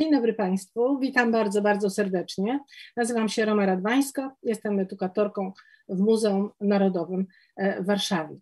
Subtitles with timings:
[0.00, 2.60] Dzień dobry Państwu, witam bardzo, bardzo serdecznie.
[2.96, 5.52] Nazywam się Roma Radwańska, jestem edukatorką
[5.88, 8.36] w Muzeum Narodowym e, w Warszawie.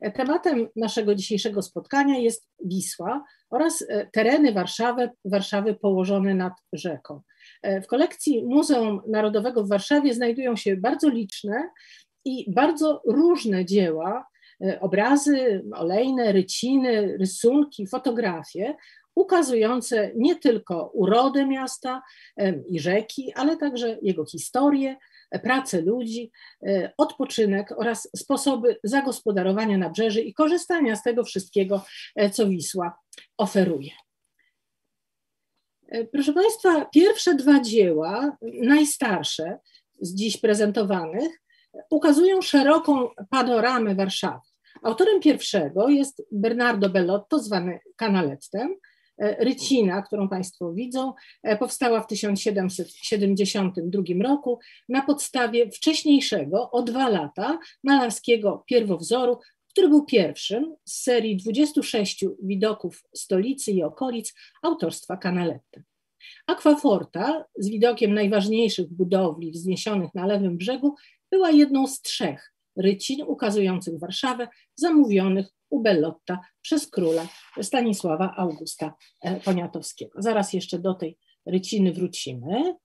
[0.00, 7.20] E, tematem naszego dzisiejszego spotkania jest Wisła oraz e, tereny Warszawy, Warszawy położone nad rzeką.
[7.82, 11.68] W kolekcji Muzeum Narodowego w Warszawie znajdują się bardzo liczne
[12.24, 14.26] i bardzo różne dzieła,
[14.80, 18.74] obrazy olejne, ryciny, rysunki, fotografie
[19.14, 22.02] ukazujące nie tylko urodę miasta
[22.68, 24.96] i rzeki, ale także jego historię,
[25.38, 26.32] pracę ludzi,
[26.66, 31.84] e, odpoczynek oraz sposoby zagospodarowania nabrzeży i korzystania z tego wszystkiego,
[32.16, 32.98] e, co Wisła
[33.38, 33.90] oferuje.
[35.88, 39.58] E, proszę Państwa, pierwsze dwa dzieła, najstarsze
[40.00, 41.42] z dziś prezentowanych,
[41.90, 44.40] ukazują szeroką panoramę Warszawy.
[44.82, 48.76] Autorem pierwszego jest Bernardo Bellotto, zwany Canalettem,
[49.38, 57.58] Rycina, którą Państwo widzą, e, powstała w 1772 roku na podstawie wcześniejszego, o dwa lata,
[57.84, 65.80] malarskiego pierwowzoru, który był pierwszym z serii 26 widoków stolicy i okolic autorstwa Canaletta.
[66.46, 70.94] Aquaforta z widokiem najważniejszych budowli wzniesionych na lewym brzegu
[71.30, 77.28] była jedną z trzech rycin ukazujących Warszawę zamówionych u Bellotta przez króla
[77.62, 80.22] Stanisława Augusta e, Poniatowskiego.
[80.22, 82.76] Zaraz jeszcze do tej ryciny wrócimy.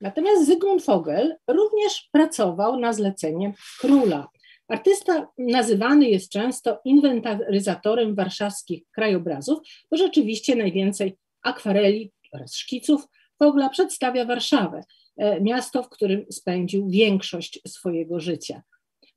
[0.00, 4.28] Natomiast Zygmunt Fogel również pracował na zlecenie króla.
[4.68, 9.58] Artysta nazywany jest często inwentaryzatorem warszawskich krajobrazów,
[9.90, 13.06] bo rzeczywiście najwięcej akwareli oraz szkiców
[13.38, 14.84] Fogla przedstawia Warszawę,
[15.16, 18.62] e, miasto, w którym spędził większość swojego życia.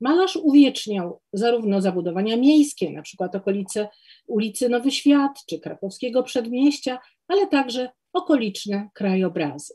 [0.04, 3.88] Malarz uwieczniał zarówno zabudowania miejskie, na przykład okolice
[4.26, 6.98] ulicy Nowy Świat czy krakowskiego przedmieścia,
[7.28, 9.74] ale także okoliczne krajobrazy.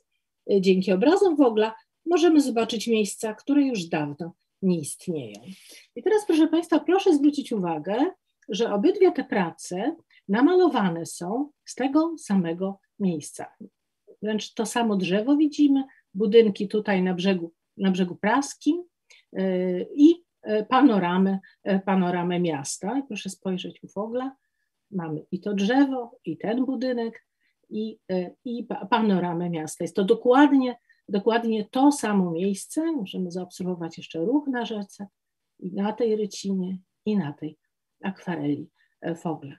[0.59, 1.75] Dzięki obrazom Wogla
[2.05, 5.41] możemy zobaczyć miejsca, które już dawno nie istnieją.
[5.95, 8.11] I teraz, proszę Państwa, proszę zwrócić uwagę,
[8.49, 9.95] że obydwie te prace
[10.27, 13.45] namalowane są z tego samego miejsca.
[14.21, 18.83] Wręcz to samo drzewo widzimy, budynki tutaj na brzegu, na brzegu praskim,
[19.95, 23.01] i e, panoramę, e, panoramę miasta.
[23.07, 24.35] proszę spojrzeć u Fogla.
[24.91, 27.25] Mamy i to drzewo, i ten budynek,
[27.69, 29.83] i, e, i panoramę miasta.
[29.83, 30.75] Jest to dokładnie,
[31.09, 32.91] dokładnie to samo miejsce.
[32.91, 35.07] Możemy zaobserwować jeszcze ruch na rzece
[35.59, 37.57] i na tej rycinie, i na tej
[38.03, 38.69] akwareli
[39.15, 39.55] Fogla.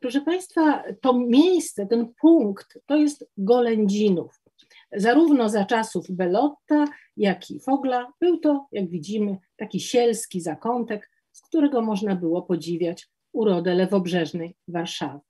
[0.00, 4.37] Proszę Państwa, to miejsce, ten punkt to jest Golędzinów.
[4.92, 6.84] Zarówno za czasów Belotta,
[7.16, 13.08] jak i Fogla był to, jak widzimy, taki sielski zakątek, z którego można było podziwiać
[13.32, 15.20] urodę lewobrzeżnej Warszawy.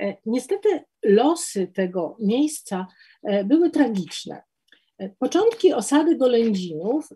[0.00, 0.68] E, niestety
[1.04, 2.86] losy tego miejsca
[3.22, 4.42] e, były tragiczne.
[4.98, 7.08] E, początki osady Golędzinów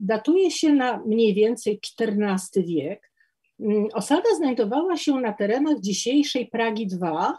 [0.00, 3.12] datuje się na mniej więcej XIV wiek.
[3.60, 7.32] Mm, osada znajdowała się na terenach dzisiejszej Pragi II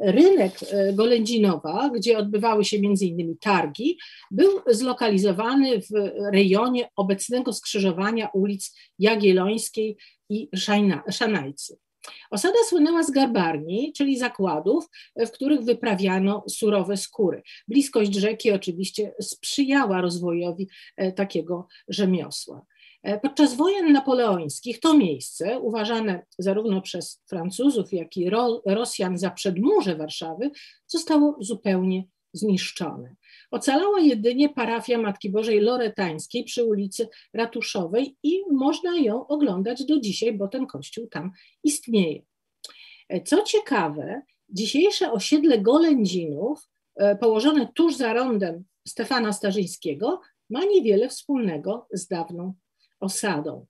[0.00, 3.98] rynek e, Golędzinowa, gdzie odbywały się innymi targi,
[4.30, 5.90] był zlokalizowany w
[6.32, 9.96] rejonie obecnego skrzyżowania ulic Jagiellońskiej
[10.30, 10.48] i
[11.10, 11.78] Szanajcy.
[12.30, 14.84] Osada słynęła z garbarni, czyli zakładów,
[15.16, 17.42] w których wyprawiano surowe skóry.
[17.68, 22.62] Bliskość rzeki oczywiście sprzyjała rozwojowi e, takiego rzemiosła.
[23.02, 28.30] E, podczas wojen napoleońskich to miejsce, uważane zarówno przez Francuzów, jak i
[28.66, 30.50] Rosjan za przedmurze Warszawy,
[30.86, 33.16] zostało zupełnie zniszczone.
[33.50, 40.32] Ocalała jedynie parafia Matki Bożej Loretańskiej przy ulicy Ratuszowej i można ją oglądać do dzisiaj,
[40.32, 41.30] bo ten kościół tam
[41.64, 42.22] istnieje.
[43.08, 50.20] E, co ciekawe, dzisiejsze osiedle Golędzinów, e, położone tuż za rondem Stefana Starzyńskiego,
[50.50, 52.54] ma niewiele wspólnego z dawną
[53.00, 53.66] osadą.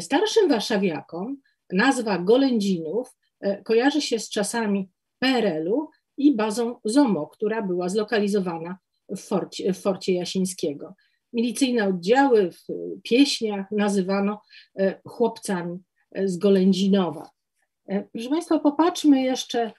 [0.00, 1.36] Starszym warszawiakom
[1.72, 8.78] nazwa Golędzinów e, kojarzy się z czasami PRL-u i bazą ZOMO, która była zlokalizowana
[9.08, 10.94] w forcie, w forcie Jasińskiego.
[11.32, 12.66] Milicyjne oddziały w
[13.02, 14.40] pieśniach nazywano
[14.78, 15.78] e, chłopcami
[16.12, 17.30] e, z Golędzinowa.
[18.12, 19.72] Proszę Państwa, popatrzmy jeszcze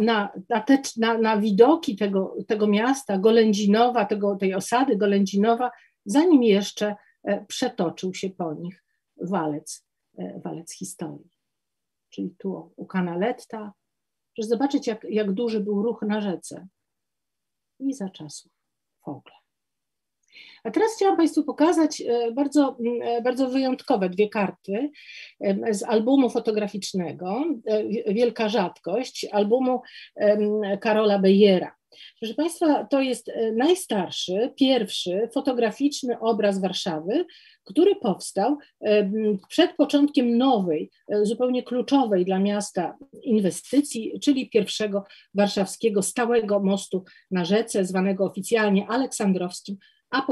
[0.00, 5.70] na, na, te, na, na widoki tego, tego miasta, Golędzinowa, tego, tej osady Golędzinowa,
[6.04, 6.94] zanim jeszcze
[7.48, 8.84] przetoczył się po nich
[9.16, 9.86] walec,
[10.18, 11.30] e, walec historii.
[12.10, 13.72] Czyli tu u Canaletta,
[14.38, 16.66] żeby zobaczyć, jak, jak duży był ruch na rzece
[17.78, 18.52] i za czasów
[19.04, 19.36] Fogla.
[20.64, 22.76] A teraz chciałam Państwu pokazać e, bardzo,
[23.24, 24.90] bardzo wyjątkowe dwie karty
[25.70, 27.44] z albumu fotograficznego,
[28.06, 29.82] Wielka Rzadkość, albumu
[30.80, 31.75] Karola Bejera.
[32.20, 37.26] Proszę Państwa, to jest najstarszy, pierwszy fotograficzny obraz Warszawy,
[37.64, 38.58] który powstał
[39.48, 40.90] przed początkiem nowej,
[41.22, 45.04] zupełnie kluczowej dla miasta inwestycji, czyli pierwszego
[45.34, 49.76] warszawskiego stałego mostu na rzece, zwanego oficjalnie Aleksandrowskim,
[50.10, 50.22] a,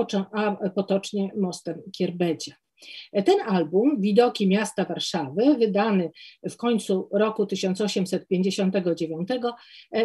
[0.74, 2.63] potocznie mostem Kierbedzia.
[3.12, 6.10] Ten album, Widoki Miasta Warszawy, wydany
[6.50, 9.28] w końcu roku 1859,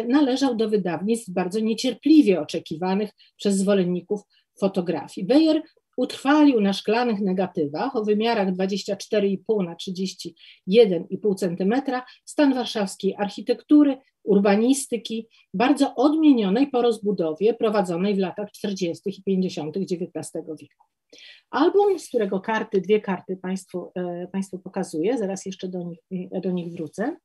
[0.08, 4.20] należał do wydawnictw bardzo niecierpliwie oczekiwanych przez zwolenników
[4.60, 5.26] fotografii.
[5.26, 5.62] Beyer
[5.96, 11.74] utrwalił na szklanych negatywach o wymiarach 24,5 na 31,5 cm
[12.24, 19.10] stan warszawskiej architektury, urbanistyki, bardzo odmienionej po rozbudowie prowadzonej w latach 40.
[19.18, 19.76] i 50.
[19.76, 20.86] XIX wieku.
[21.50, 25.98] Album, z którego karty, dwie karty Państwu, e, Państwu pokazuję, zaraz jeszcze do nich,
[26.42, 27.16] do nich wrócę.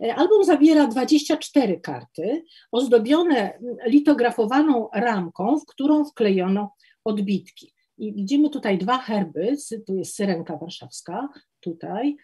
[0.00, 6.74] E, album zawiera 24 karty, ozdobione litografowaną ramką, w którą wklejono
[7.04, 7.72] odbitki.
[7.98, 11.28] I widzimy tutaj dwa herby, tu jest syrenka warszawska,
[11.66, 12.16] tutaj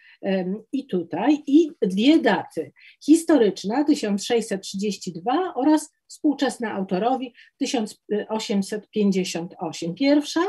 [0.71, 2.71] i tutaj, i dwie daty.
[3.05, 9.95] Historyczna 1632 oraz współczesna autorowi 1858.
[9.95, 10.41] Pierwsza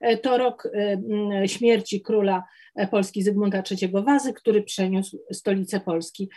[0.00, 0.68] e, to rok
[1.46, 2.44] śmierci króla
[2.76, 6.28] e, Polski Zygmunta III Wazy, który przeniósł stolicę Polski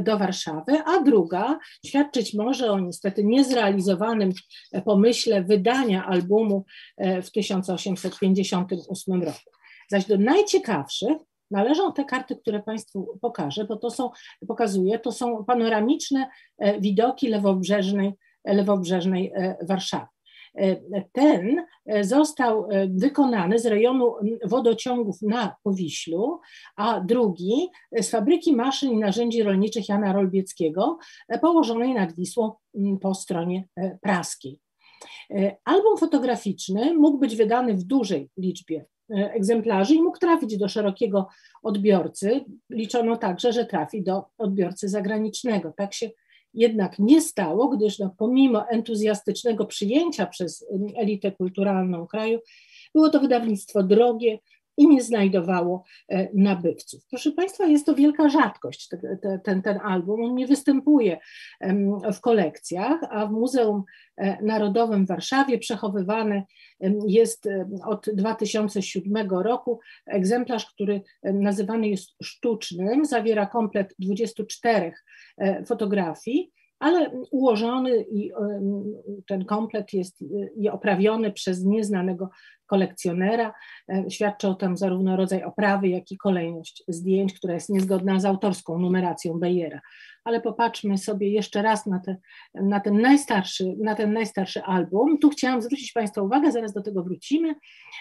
[0.00, 4.32] do Warszawy, a druga świadczyć może o niestety niezrealizowanym
[4.72, 6.64] e, pomyśle wydania albumu
[7.22, 9.54] w 1858 roku.
[9.90, 11.18] Zaś do najciekawszych
[11.50, 14.10] należą te karty, które Państwu pokażę, bo to są,
[14.48, 16.28] pokazuję, to są panoramiczne
[16.58, 18.12] e, widoki lewobrzeżnej,
[18.44, 20.06] lewobrzeżnej e, Warszawy.
[20.58, 20.76] E,
[21.12, 21.66] ten
[22.00, 24.14] został wykonany z rejonu
[24.44, 26.40] wodociągów na Powiślu,
[26.76, 27.68] a drugi
[28.00, 30.98] z fabryki maszyn i narzędzi rolniczych Jana Rolbieckiego,
[31.40, 32.52] położonej nad Wisłą
[33.00, 33.68] po stronie
[34.02, 34.60] praskiej.
[35.64, 41.28] Album fotograficzny mógł być wydany w dużej liczbie egzemplarzy i mógł trafić do szerokiego
[41.62, 42.44] odbiorcy.
[42.70, 45.72] Liczono także, że trafi do odbiorcy zagranicznego.
[45.76, 46.10] Tak się
[46.54, 50.66] jednak nie stało, gdyż no, pomimo entuzjastycznego przyjęcia przez
[50.96, 52.38] elitę kulturalną kraju,
[52.94, 54.38] było to wydawnictwo drogie,
[54.76, 57.06] i nie znajdowało e, nabywców.
[57.10, 60.24] Proszę Państwa, jest to wielka rzadkość, ten, ten, ten album.
[60.24, 61.18] On nie występuje
[62.14, 63.82] w kolekcjach, a w Muzeum
[64.16, 66.42] e, Narodowym w Warszawie przechowywany
[67.06, 67.48] jest
[67.86, 74.92] od 2007 roku egzemplarz, który nazywany jest sztucznym, zawiera komplet 24
[75.38, 76.52] e, fotografii
[76.84, 78.32] ale ułożony i
[79.28, 80.24] ten komplet jest
[80.56, 82.30] i oprawiony przez nieznanego
[82.66, 83.54] kolekcjonera.
[83.88, 88.24] E, świadczy o tym zarówno rodzaj oprawy, jak i kolejność zdjęć, która jest niezgodna z
[88.24, 89.80] autorską numeracją Bejera.
[90.24, 92.16] Ale popatrzmy sobie jeszcze raz na, te,
[92.54, 95.18] na, ten najstarszy, na ten najstarszy album.
[95.18, 97.54] Tu chciałam zwrócić Państwa uwagę, zaraz do tego wrócimy,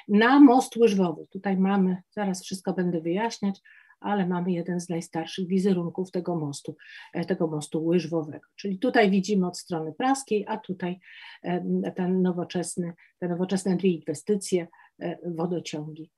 [0.08, 1.28] na most łyżwowy.
[1.32, 3.62] Tutaj mamy, zaraz wszystko będę wyjaśniać,
[4.04, 6.76] ale mamy jeden z najstarszych wizerunków tego mostu,
[7.14, 8.48] e, tego mostu łyżwowego.
[8.56, 11.00] Czyli tutaj widzimy od strony praskiej, a tutaj
[11.96, 14.68] ten nowoczesny, te nowoczesne dwie inwestycje,
[15.00, 16.12] e, wodociągi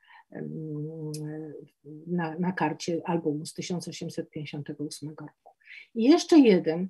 [2.07, 5.51] na, na karcie albumu z 1858 roku.
[5.95, 6.89] I jeszcze jeden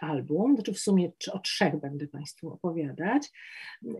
[0.00, 3.32] album, znaczy w sumie o trzech będę Państwu opowiadać.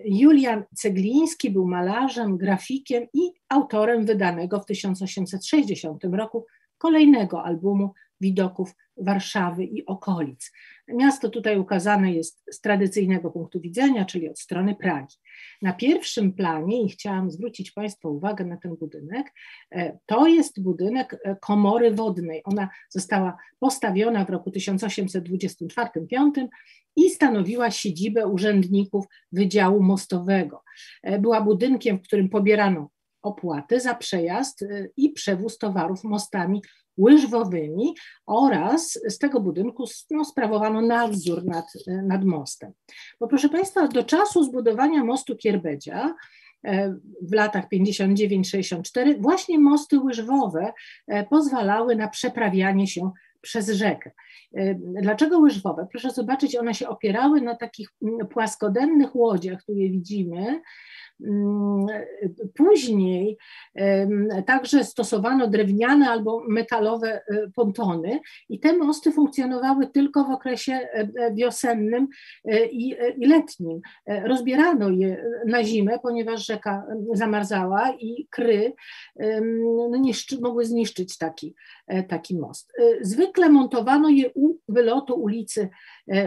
[0.04, 6.46] Julian Cegliński był malarzem, grafikiem i autorem wydanego w 1860 roku
[6.78, 10.52] kolejnego albumu widoków Warszawy i okolic.
[10.88, 15.16] Miasto tutaj ukazane jest z tradycyjnego punktu widzenia, czyli od strony Pragi.
[15.62, 19.32] Na pierwszym planie, i chciałam zwrócić Państwa uwagę na ten budynek,
[19.72, 22.42] e, to jest budynek e, komory wodnej.
[22.44, 26.46] Ona została postawiona w roku 1824-5
[26.96, 30.62] i stanowiła siedzibę urzędników Wydziału Mostowego.
[31.02, 32.90] E, była budynkiem, w którym pobierano
[33.22, 34.64] opłaty za przejazd
[34.96, 36.62] i przewóz towarów mostami
[36.98, 37.94] łyżwowymi
[38.26, 42.72] oraz z tego budynku no, sprawowano nadzór nad, nad mostem.
[43.20, 46.14] Bo proszę Państwa, do czasu zbudowania mostu Kierbedzia
[46.64, 50.72] e, w latach 59-64 właśnie mosty łyżwowe
[51.06, 53.10] e, pozwalały na przeprawianie się
[53.40, 54.10] przez rzekę.
[54.54, 55.86] E, dlaczego łyżwowe?
[55.90, 57.88] Proszę zobaczyć, one się opierały na takich
[58.30, 60.60] płaskodennych łodziach, je widzimy,
[61.15, 61.15] Mm,
[62.54, 63.38] później
[64.46, 71.08] także stosowano drewniane albo metalowe e, pontony i te mosty funkcjonowały tylko w okresie e,
[71.18, 72.08] e, wiosennym
[72.70, 72.96] i,
[73.26, 73.80] letnim.
[74.06, 78.72] Rozbierano je na zimę, ponieważ rzeka zamarzała i kry
[79.90, 81.54] no, niszczy, mogły zniszczyć taki,
[82.08, 82.72] taki most.
[83.00, 85.68] Zwykle montowano je u wylotu ulicy,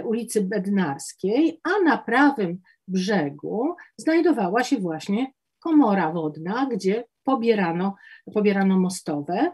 [0.04, 7.96] ulicy Bednarskiej, a na prawym brzegu znajdowała się właśnie komora wodna, gdzie pobierano,
[8.34, 9.52] pobierano mostowe.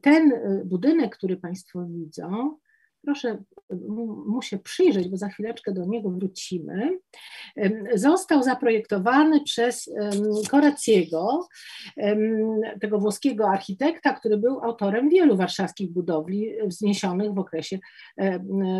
[0.00, 0.32] Ten
[0.64, 2.58] budynek, który Państwo widzą,
[3.06, 3.38] proszę
[4.26, 6.98] mu się przyjrzeć, bo za chwileczkę do niego wrócimy,
[7.94, 9.90] został zaprojektowany przez
[10.50, 11.48] Koraciego,
[12.80, 17.78] tego włoskiego architekta, który był autorem wielu warszawskich budowli wzniesionych w okresie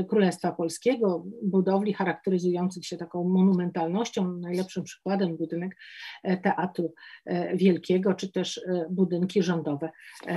[0.09, 4.33] Królestwa Polskiego, budowli charakteryzujących się taką monumentalnością.
[4.33, 5.77] Najlepszym przykładem budynek
[6.23, 6.95] e, Teatru
[7.27, 9.91] e, Wielkiego, czy też e, budynki rządowe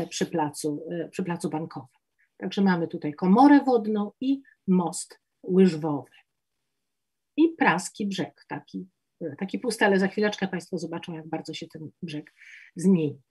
[0.09, 1.98] przy placu, przy placu bankowym.
[2.39, 6.11] Także mamy tutaj komorę wodną i most łyżwowy.
[7.37, 8.87] I praski brzeg, taki,
[9.37, 12.33] taki pusty, ale za chwileczkę Państwo zobaczą, jak bardzo się ten brzeg
[12.75, 13.21] zmieni.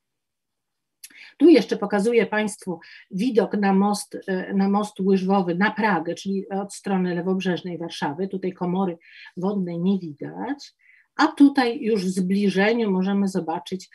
[1.38, 4.18] Tu jeszcze pokazuję Państwu widok na most,
[4.54, 8.28] na most łyżwowy na Pragę, czyli od strony lewobrzeżnej Warszawy.
[8.28, 8.98] Tutaj komory
[9.36, 10.74] wodnej nie widać.
[11.18, 13.88] A tutaj już w zbliżeniu możemy zobaczyć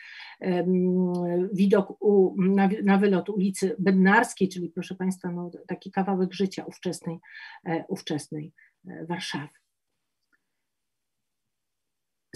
[1.52, 7.18] widok u, na, na wylot ulicy Bednarskiej, czyli proszę Państwa, no, taki kawałek życia ówczesnej,
[7.66, 8.52] e, ówczesnej
[8.88, 9.48] e, Warszawy.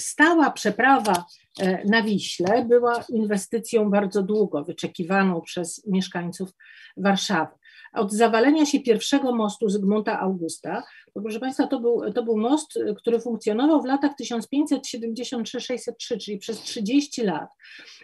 [0.00, 1.26] Stała przeprawa
[1.60, 6.50] e, na Wiśle była inwestycją bardzo długo wyczekiwaną przez mieszkańców
[6.96, 7.54] Warszawy
[7.92, 10.82] od zawalenia się pierwszego mostu Zygmunta Augusta,
[11.14, 16.60] bo proszę Państwa, to był, to był most, który funkcjonował w latach 1573-603, czyli przez
[16.60, 17.48] 30 lat.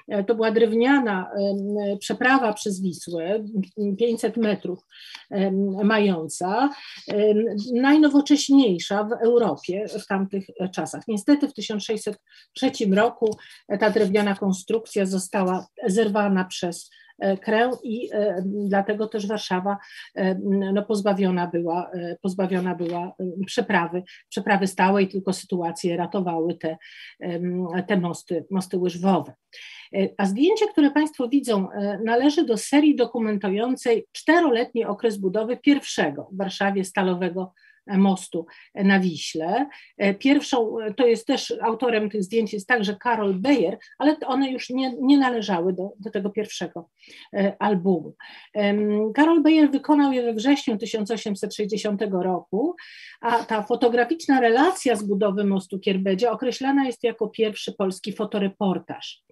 [0.08, 1.30] E, to była drewniana
[2.00, 3.44] przeprawa przez Wisłę,
[3.98, 4.78] 500 metrów
[5.84, 6.70] mająca,
[7.74, 11.02] najnowocześniejsza w Europie w tamtych czasach.
[11.08, 13.36] Niestety w 1603 roku
[13.80, 17.03] ta drewniana konstrukcja została zerwana przez E,
[17.42, 19.78] krę i e, dlatego też Warszawa
[20.14, 20.34] e,
[20.72, 21.90] no, pozbawiona, była,
[22.22, 23.14] pozbawiona była
[23.46, 26.76] przeprawy, przeprawy stałej, tylko sytuacje ratowały te,
[27.86, 29.32] te mosty, mosty łyżwowe.
[30.18, 31.68] A zdjęcie, które Państwo widzą,
[32.04, 37.52] należy do serii dokumentującej czteroletni okres budowy pierwszego w Warszawie stalowego
[37.86, 39.68] mostu na Wiśle.
[39.98, 44.50] E, pierwszą, e, to jest też autorem tych zdjęć jest także Karol Beyer, ale one
[44.50, 46.90] już nie, nie należały do, do tego pierwszego
[47.32, 48.14] e, albumu.
[49.14, 52.76] Karol Beyer wykonał je we wrześniu 1860 roku,
[53.20, 59.22] a ta fotograficzna relacja z budowy mostu Kierbedzia określana jest jako pierwszy polski fotoreportaż.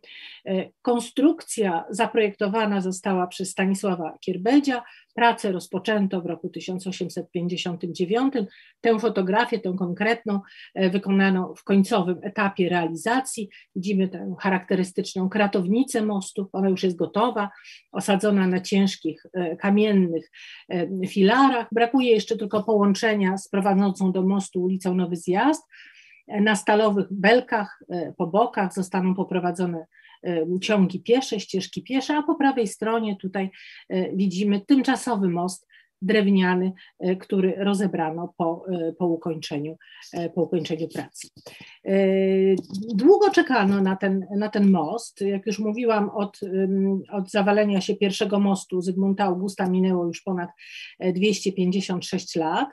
[0.83, 4.83] Konstrukcja zaprojektowana została przez Stanisława Kierbedzia,
[5.14, 8.35] Pracę rozpoczęto w roku 1859.
[8.81, 10.40] Tę fotografię, tę konkretną,
[10.75, 13.49] e, wykonano w końcowym etapie realizacji.
[13.76, 17.50] Widzimy tę charakterystyczną kratownicę mostu, ona już jest gotowa,
[17.92, 20.31] osadzona na ciężkich e, kamiennych
[20.69, 21.66] e, filarach.
[21.73, 25.69] Brakuje jeszcze tylko połączenia z prowadzącą do mostu ulicą Nowy Zjazd.
[26.28, 27.83] Na stalowych belkach
[28.16, 29.87] po bokach zostaną poprowadzone
[30.61, 33.50] ciągi piesze, ścieżki piesze, a po prawej stronie tutaj
[33.88, 35.67] e, widzimy tymczasowy most
[36.02, 38.64] drewniany, e, który rozebrano po,
[38.99, 39.76] po, ukończeniu,
[40.35, 41.29] po ukończeniu pracy.
[42.95, 45.21] Długo czekano na ten, na ten most.
[45.21, 46.41] Jak już mówiłam, od,
[47.12, 50.50] od zawalenia się pierwszego mostu Zygmunta Augusta minęło już ponad
[51.14, 52.69] 256 lat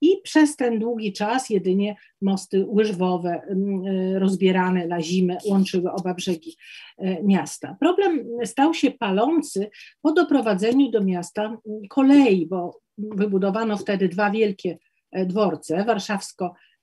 [0.00, 6.14] i przez ten długi czas jedynie mosty łyżwowe mm, y, rozbierane na zimę łączyły oba
[6.14, 6.56] brzegi
[6.98, 7.76] y, miasta.
[7.80, 9.70] Problem stał się palący
[10.02, 14.78] po doprowadzeniu do miasta mm, kolei, bo wybudowano wtedy dwa wielkie
[15.12, 15.84] e, dworce,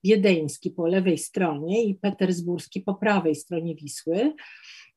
[0.04, 4.34] warszawsko-wiedeński po lewej stronie i petersburski po prawej stronie Wisły.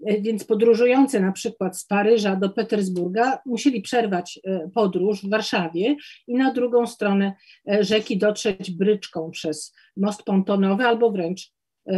[0.07, 5.97] E, więc podróżujący na przykład z Paryża do Petersburga musieli przerwać e, podróż w Warszawie
[6.27, 7.33] i na drugą stronę
[7.71, 11.53] e, rzeki dotrzeć bryczką przez most pontonowy albo wręcz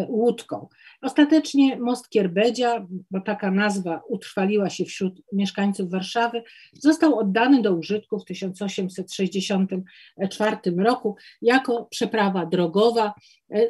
[0.09, 0.69] łódką.
[1.03, 8.19] Ostatecznie most Kierbedzia, bo taka nazwa utrwaliła się wśród mieszkańców Warszawy, został oddany do użytku
[8.19, 13.15] w 1864 roku jako przeprawa drogowa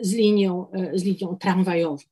[0.00, 2.11] z linią, z linią tramwajową.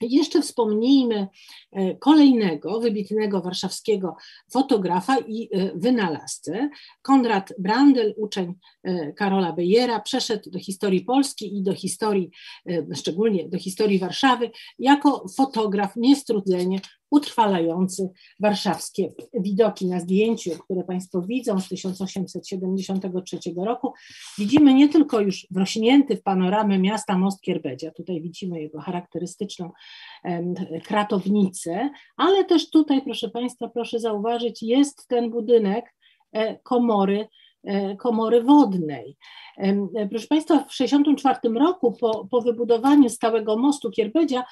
[0.00, 1.28] Jeszcze wspomnijmy
[1.72, 4.16] e, kolejnego wybitnego warszawskiego
[4.52, 6.70] fotografa i e, wynalazcę.
[7.02, 12.30] Konrad Brandel, uczeń e, Karola Bejera, przeszedł do historii Polski i do historii,
[12.94, 18.10] szczególnie do historii Warszawy, jako fotograf niestrudzenie utrwalający
[18.40, 19.86] warszawskie widoki.
[19.86, 23.92] Na zdjęciu, które Państwo widzą z 1873 roku,
[24.38, 29.70] widzimy nie tylko już wrośnięty w panoramę miasta most Kierbedzia, tutaj widzimy jego charakterystyczną
[30.84, 35.94] kratownicę, ale też tutaj, proszę Państwa, proszę zauważyć, jest ten budynek,
[36.62, 37.28] komory,
[37.98, 39.16] komory wodnej.
[40.10, 44.44] Proszę Państwa, w 1964 roku po, po wybudowaniu stałego mostu Kierbedzia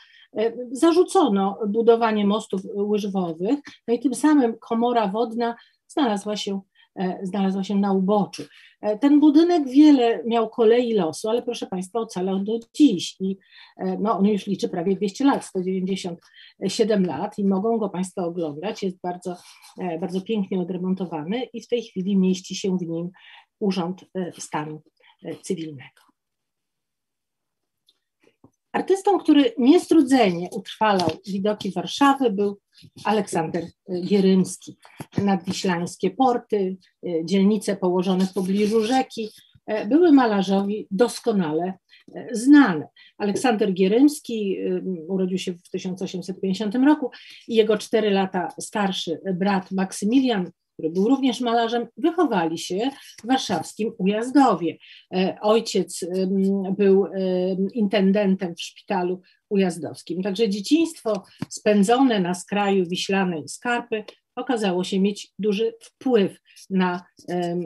[0.73, 3.59] zarzucono budowanie mostów łyżwowych,
[3.89, 5.57] no i tym samym komora wodna
[5.89, 6.76] znalazła się E,
[7.23, 8.43] znalazła się na uboczu.
[8.81, 13.37] E, ten budynek wiele miał kolei losu, ale proszę Państwa, ocalał do dziś i
[13.77, 18.83] e, no, on już liczy prawie 200 lat, 197 lat i mogą go Państwo oglądać.
[18.83, 19.37] Jest bardzo,
[20.01, 23.11] bardzo pięknie odremontowany i w tej chwili mieści się w nim
[23.61, 24.05] Urząd
[24.39, 24.83] Stanu
[25.43, 26.06] Cywilnego.
[28.77, 32.59] Artystą, który niestrudzenie utrwalał widoki Warszawy, był
[33.05, 33.65] Aleksander
[34.05, 34.77] Gierymski.
[35.19, 36.77] Nadwiślańskie porty,
[37.25, 39.29] dzielnice położone w pobliżu rzeki
[39.89, 41.75] były malarzowi doskonale
[42.33, 42.89] znane.
[43.19, 44.57] Aleksander Gierymski
[45.09, 47.11] urodził się w 1850 roku
[47.49, 52.91] i jego cztery lata starszy brat Maksymilian który był również malarzem, wychowali się
[53.23, 54.77] w warszawskim Ujazdowie.
[55.15, 56.05] E, ojciec
[56.79, 57.07] był
[57.75, 60.23] intendentem w szpitalu ujazdowskim.
[60.23, 64.05] Także dzieciństwo spędzone na skraju Wiślanej Skarpy
[64.37, 66.41] okazało się mieć duży wpływ
[66.71, 67.05] na,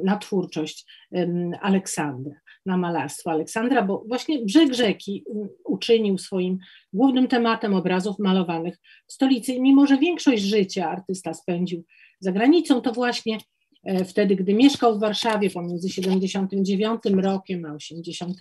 [0.04, 0.86] na twórczość
[1.60, 2.34] Aleksandra,
[2.66, 5.24] na malarstwo Aleksandra, bo właśnie brzeg rzeki
[5.64, 6.58] uczynił swoim
[6.92, 9.52] głównym tematem obrazów malowanych stolicy.
[9.52, 11.84] I mimo, że większość życia artysta spędził
[12.20, 13.38] za granicą, to właśnie
[13.84, 18.36] e, wtedy, gdy mieszkał w Warszawie pomiędzy 79 rokiem a 80,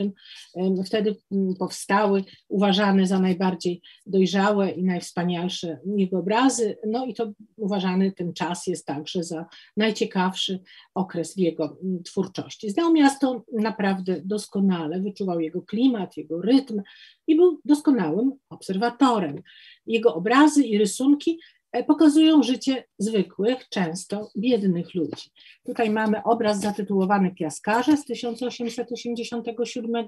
[0.86, 1.15] wtedy
[1.59, 6.77] powstały uważane za najbardziej dojrzałe i najwspanialsze jego obrazy.
[6.87, 9.46] No i to uważany ten czas jest także za
[9.77, 10.59] najciekawszy
[10.96, 12.70] okres jego twórczości.
[12.70, 16.81] Znał miasto naprawdę doskonale, wyczuwał jego klimat, jego rytm
[17.27, 19.42] i był doskonałym obserwatorem.
[19.85, 21.39] Jego obrazy i rysunki
[21.88, 25.29] pokazują życie zwykłych, często biednych ludzi.
[25.66, 30.05] Tutaj mamy obraz zatytułowany Piaskarze z 1887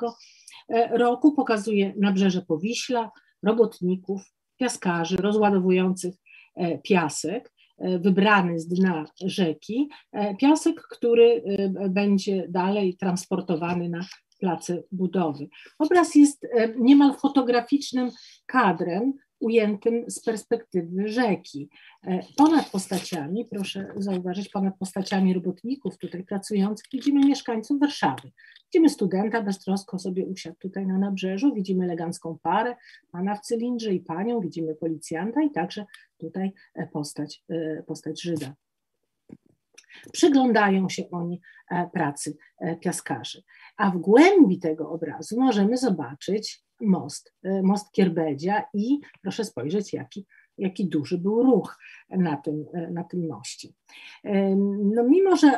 [0.69, 1.33] e, roku.
[1.33, 3.11] Pokazuje nabrzeże Powiśla,
[3.43, 4.21] robotników,
[4.57, 6.15] piaskarzy rozładowujących
[6.55, 7.51] e, piasek
[7.99, 9.89] wybrany z dna rzeki,
[10.39, 11.43] piasek, który
[11.89, 14.05] będzie dalej transportowany na
[14.39, 15.47] place budowy.
[15.79, 16.47] Obraz jest
[16.79, 18.09] niemal fotograficznym
[18.45, 21.69] kadrem ujętym z perspektywy rzeki.
[22.03, 28.31] E, ponad postaciami, proszę zauważyć, ponad postaciami robotników tutaj pracujących, widzimy mieszkańców Warszawy.
[28.65, 32.75] Widzimy studenta beztrosko sobie usiadł tutaj na nabrzeżu, widzimy elegancką parę,
[33.11, 35.85] pana w cylindrze i panią, widzimy policjanta i także
[36.17, 38.53] tutaj e, postać, e, postać Żyda.
[40.11, 41.41] Przyglądają się oni
[41.93, 42.37] pracy
[42.81, 43.43] piaskarzy.
[43.77, 50.25] A w głębi tego obrazu możemy zobaczyć most, e, most Kierbedzia i proszę spojrzeć, jaki,
[50.57, 51.77] jaki duży był ruch
[52.09, 53.69] na tym, e, na tym moście.
[54.23, 54.55] E,
[54.95, 55.51] no mimo, że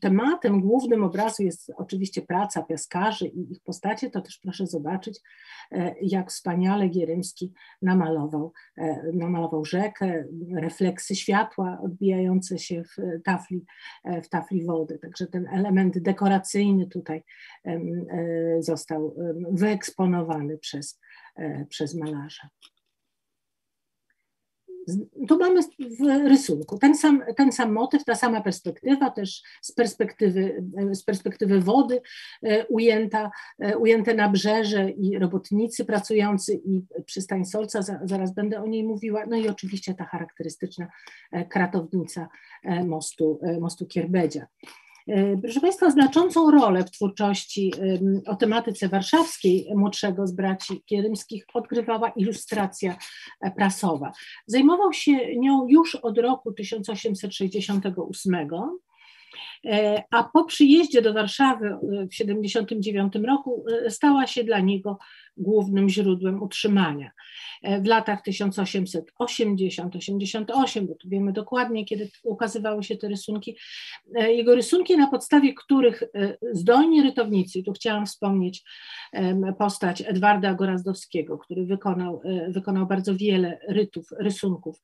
[0.00, 5.20] tematem głównym obrazu jest oczywiście praca piaskarzy i ich postacie, to też proszę zobaczyć,
[6.02, 8.52] jak wspaniale Gierymski namalował,
[9.12, 10.24] namalował rzekę,
[10.56, 13.64] refleksy światła odbijające się w tafli,
[14.24, 14.98] w tafli wody.
[14.98, 17.24] Także ten element dekoracyjny tutaj
[18.58, 19.16] został
[19.52, 21.00] wyeksponowany przez,
[21.68, 22.48] przez malarza
[25.28, 30.64] tu mamy w rysunku ten sam, ten sam motyw, ta sama perspektywa, też z perspektywy,
[30.92, 32.00] z perspektywy wody
[32.42, 38.84] e, ujęta, e, ujęte nabrzeże i robotnicy pracujący i przystań Solca, zaraz będę o niej
[38.84, 40.88] mówiła, no i oczywiście ta charakterystyczna
[41.32, 42.28] e, kratownica
[42.84, 44.46] mostu, mostu Kierbedzia.
[45.08, 47.72] E, proszę Państwa, znaczącą rolę w twórczości
[48.26, 52.96] o tematyce warszawskiej młodszego z braci Kierymskich odgrywała ilustracja
[53.40, 54.12] e, prasowa.
[54.46, 58.34] Zajmował się nią już od roku 1868
[59.64, 64.98] e, a po przyjeździe do Warszawy w 1979 roku stała się dla niego
[65.36, 67.10] głównym źródłem utrzymania.
[67.62, 73.56] E, w latach 1880-88, bo tu wiemy dokładnie, kiedy ukazywały się te rysunki,
[74.14, 76.08] e, jego rysunki, na podstawie których e,
[76.52, 78.64] zdolni rytownicy, tu chciałam wspomnieć
[79.58, 84.80] postać Edwarda Gorazdowskiego, który wykonał, wykonał bardzo wiele rytów, rysunków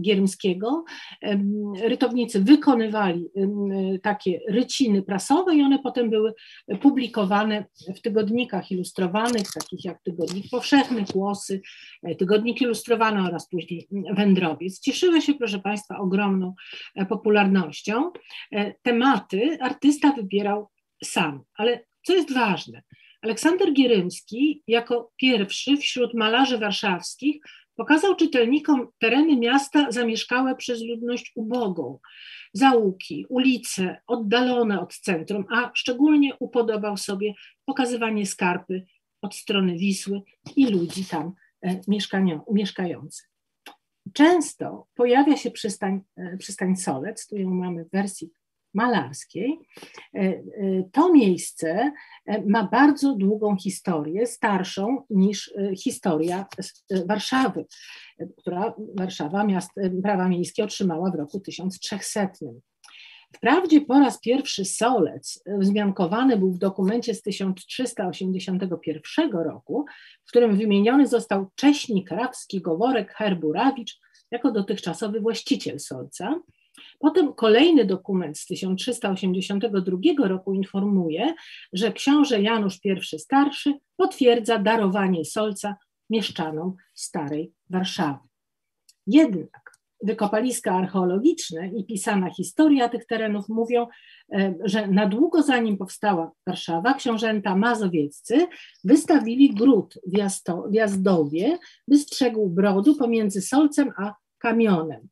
[0.00, 0.84] Gierymskiego.
[1.82, 3.28] Rytownicy wykonywali
[4.02, 6.34] takie ryciny prasowe i one potem były
[6.80, 7.64] publikowane
[7.96, 11.60] w tygodnikach ilustrowanych, takich jak Tygodnik Powszechny, Głosy,
[12.02, 14.80] e, Tygodnik Ilustrowany oraz później Wędrowiec.
[14.80, 16.54] Cieszyły się, proszę Państwa, ogromną
[16.94, 18.10] e, popularnością.
[18.52, 20.68] E, tematy artysta wybierał
[21.04, 22.82] sam, ale co jest ważne,
[23.22, 27.40] Aleksander Gierymski jako pierwszy wśród malarzy warszawskich
[27.78, 31.98] Pokazał czytelnikom tereny miasta zamieszkałe przez ludność ubogą,
[32.52, 38.86] zaułki, ulice oddalone od centrum, a szczególnie upodobał sobie pokazywanie skarpy
[39.22, 40.20] od strony Wisły
[40.56, 41.80] i ludzi tam e,
[42.52, 43.30] mieszkających.
[44.12, 48.30] Często pojawia się przystań, e, przystań Solec, tu ją mamy w wersji
[48.74, 49.58] malarskiej.
[50.14, 50.42] E,
[50.92, 51.92] to miejsce
[52.46, 56.46] ma bardzo długą historię, starszą niż historia
[57.06, 57.66] Warszawy,
[58.36, 59.70] która Warszawa miast,
[60.02, 62.28] prawa miejskie otrzymała w roku 1300.
[63.36, 69.84] Wprawdzie po raz pierwszy solec wzmiankowany był w dokumencie z 1381 roku,
[70.24, 74.00] w którym wymieniony został cześnik rawski Goworek Herburawicz
[74.30, 76.40] jako dotychczasowy właściciel solca.
[76.98, 81.34] Potem kolejny dokument z 1382 roku informuje,
[81.72, 85.76] że książę Janusz I Starszy potwierdza darowanie solca
[86.10, 88.18] mieszczanom Starej Warszawy.
[89.06, 93.86] Jednak wykopaliska archeologiczne i pisana historia tych terenów mówią,
[94.32, 98.46] e, że na długo zanim powstała Warszawa, książęta mazowieccy
[98.84, 105.08] wystawili gród w Jazdowie, by strzegł brodu pomiędzy Solcem a Kamionem.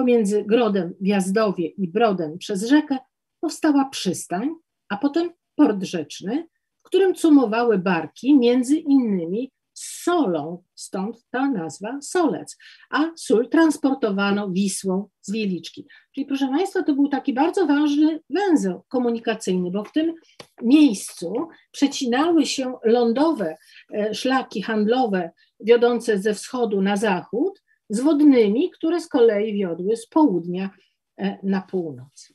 [0.00, 2.98] Pomiędzy grodem w Jazdowie i brodem przez rzekę
[3.40, 4.50] powstała przystań,
[4.88, 12.56] a potem port rzeczny, w którym cumowały barki, między innymi solą, stąd ta nazwa solec,
[12.90, 15.86] a sól transportowano Wisłą z Wieliczki.
[16.14, 20.14] Czyli proszę Państwa, to był taki bardzo ważny węzeł komunikacyjny, bo w tym
[20.62, 23.56] miejscu przecinały się lądowe
[23.94, 30.06] e, szlaki handlowe wiodące ze wschodu na zachód z wodnymi, które z kolei wiodły z
[30.06, 30.70] południa
[31.16, 32.32] e, na północ.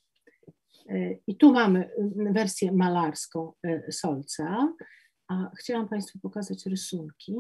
[0.90, 1.90] E, I tu mamy
[2.32, 3.54] wersję malarską
[3.92, 4.74] Solca.
[5.28, 7.38] A chciałam Państwu pokazać rysunki.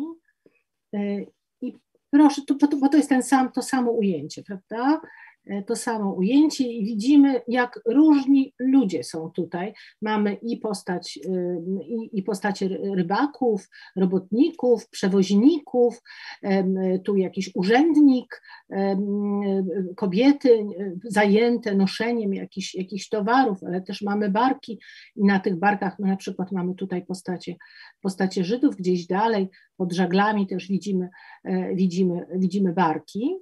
[0.94, 1.26] E,
[1.62, 1.74] I
[2.12, 2.42] proszę,
[2.82, 5.02] bo to jest ten sam, to samo ujęcie, prawda?
[5.48, 9.74] E, to samo ujęcie i widzimy, jak różni ludzie są tutaj.
[10.02, 16.02] Mamy i, postać, y, i, i postacie rybaków, robotników, przewoźników,
[17.06, 18.42] tu jakiś urzędnik,
[19.96, 20.66] kobiety
[21.04, 24.80] zajęte noszeniem jakichś, jakichś towarów, ale też mamy barki
[25.16, 27.56] i na tych barkach no na przykład mamy tutaj postacie,
[28.02, 31.10] postacie Żydów, gdzieś dalej pod żaglami też widzimy,
[31.44, 33.36] e, widzimy, widzimy barki.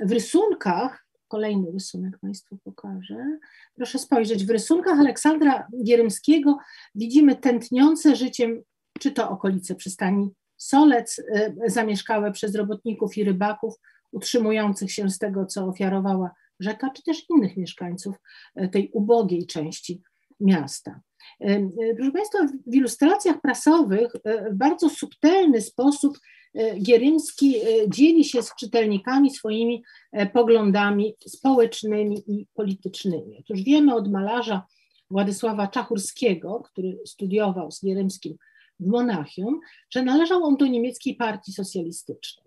[0.00, 3.38] W rysunkach, kolejny rysunek Państwu pokażę,
[3.74, 6.58] proszę spojrzeć, w rysunkach Aleksandra Gierymskiego
[6.94, 8.62] widzimy tętniące życiem,
[9.00, 13.74] czy to okolice przystani Solec, e, zamieszkałe przez robotników i rybaków,
[14.12, 18.16] utrzymujących się z tego, co ofiarowała rzeka, czy też innych mieszkańców
[18.54, 20.02] e, tej ubogiej części
[20.40, 21.00] miasta.
[21.40, 24.12] E, proszę Państwa, w ilustracjach prasowych
[24.50, 26.18] w bardzo subtelny sposób
[26.54, 33.38] E, Gierymski e, dzieli się z czytelnikami swoimi e, poglądami społecznymi i politycznymi.
[33.40, 34.66] Otóż wiemy od malarza
[35.10, 38.36] Władysława Czachurskiego, który studiował z Gierymskim
[38.80, 39.60] w Monachium,
[39.90, 42.46] że należał on do niemieckiej partii socjalistycznej.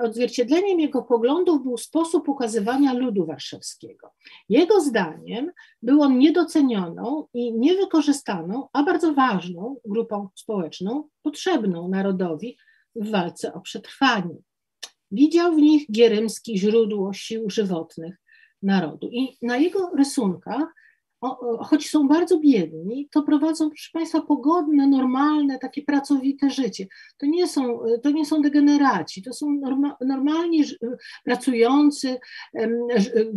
[0.00, 4.10] Odzwierciedleniem jego poglądów był sposób ukazywania ludu warszawskiego.
[4.48, 5.50] Jego zdaniem
[5.82, 12.56] był on niedocenioną i niewykorzystaną, a bardzo ważną grupą społeczną, potrzebną narodowi
[12.94, 14.36] w walce o przetrwanie.
[15.10, 18.16] Widział w nich Gierymski źródło sił żywotnych
[18.62, 19.08] narodu.
[19.12, 20.74] I na jego rysunkach
[21.60, 26.86] choć są bardzo biedni, to prowadzą, proszę Państwa, pogodne, normalne, takie pracowite życie.
[27.18, 30.64] To nie są, to nie są degeneraci, to są norma, normalni,
[31.24, 32.18] pracujący,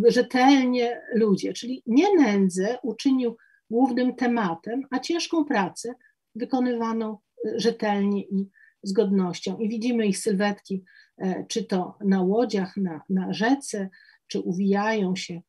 [0.08, 1.54] rzetelnie ludzie.
[1.54, 3.38] Czyli nie nędzę uczynił
[3.69, 5.93] głównym tematem, a ciężką pracę
[6.36, 7.17] wykonywaną
[7.56, 8.50] rzetelnie i
[8.84, 9.58] z godnością.
[9.58, 10.84] I widzimy ich sylwetki,
[11.17, 13.89] e, czy to na łodziach, na, na rzece,
[14.28, 15.41] czy uwijają się E,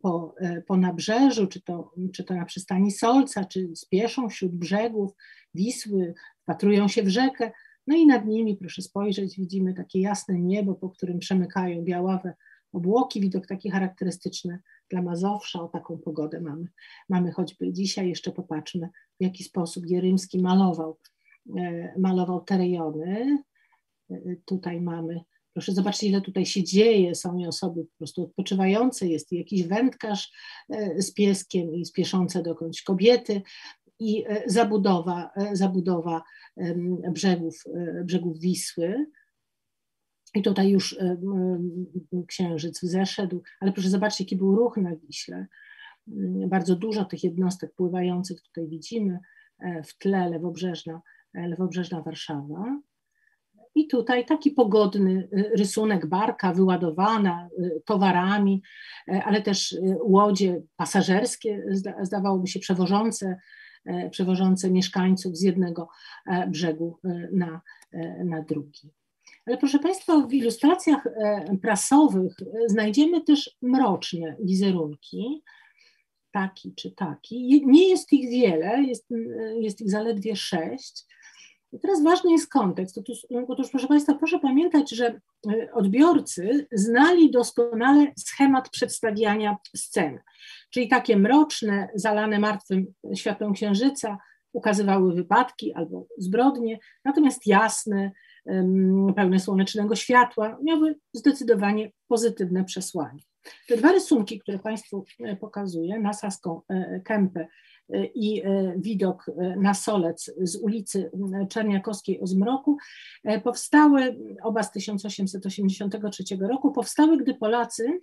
[0.00, 5.12] po, e, po nabrzeżu, czy to, czy to na przystani Solca, czy spieszą wśród brzegów
[5.54, 7.50] Wisły, wpatrują się w rzekę.
[7.86, 12.34] No i nad nimi, proszę spojrzeć, widzimy takie jasne niebo, po którym przemykają białawe
[12.72, 14.58] obłoki, widok taki charakterystyczny
[14.90, 16.66] dla Mazowsza, o taką pogodę mamy,
[17.08, 18.88] mamy choćby dzisiaj, jeszcze popatrzmy,
[19.20, 20.98] w jaki sposób Jerymski malował,
[21.58, 23.38] e, malował te rejony.
[24.44, 25.20] Tutaj mamy
[25.52, 27.14] Proszę zobaczyć, ile tutaj się dzieje.
[27.14, 30.32] Są osoby po prostu odpoczywające, jest jakiś wędkarz
[30.70, 33.42] e, z pieskiem i spieszące dokądś kobiety
[33.98, 36.22] i e, zabudowa, e, zabudowa
[37.12, 37.64] brzegów,
[38.04, 39.06] brzegów Wisły.
[40.34, 40.98] I tutaj już
[42.26, 45.46] księżyc zeszedł, ale proszę zobaczyć, jaki był ruch na Wiśle.
[46.08, 49.18] Mm, bardzo dużo tych jednostek pływających tutaj widzimy
[49.84, 51.02] w tle lewobrzeżna,
[51.34, 52.80] lewobrzeżna Warszawa.
[53.74, 57.48] I tutaj taki pogodny rysunek barka wyładowana
[57.84, 58.62] towarami,
[59.24, 61.64] ale też łodzie pasażerskie,
[62.02, 63.38] zdawałoby się przewożące,
[64.10, 65.88] przewożące mieszkańców z jednego
[66.48, 66.98] brzegu
[67.32, 67.60] na,
[68.24, 68.90] na drugi.
[69.46, 71.08] Ale proszę Państwa, w ilustracjach
[71.62, 75.42] prasowych znajdziemy też mroczne wizerunki,
[76.32, 77.66] taki czy taki.
[77.66, 79.06] Nie jest ich wiele, jest,
[79.60, 81.06] jest ich zaledwie sześć.
[81.72, 82.98] I teraz ważny jest kontekst.
[82.98, 90.18] Otóż, otóż, proszę Państwa, proszę pamiętać, że e, odbiorcy znali doskonale schemat przedstawiania scen,
[90.70, 94.18] czyli takie mroczne, zalane martwym światłem księżyca
[94.52, 98.12] ukazywały wypadki albo zbrodnie, natomiast jasne,
[99.16, 103.22] pełne słonecznego światła miały zdecydowanie pozytywne przesłanie.
[103.68, 107.46] Te dwa rysunki, które Państwu e, pokazuję, na Saską e, Kępę
[108.14, 108.42] i
[108.76, 111.10] widok na Solec z ulicy
[111.48, 112.76] Czerniakowskiej o zmroku,
[113.44, 118.00] powstały, oba z 1883 roku, powstały, gdy Polacy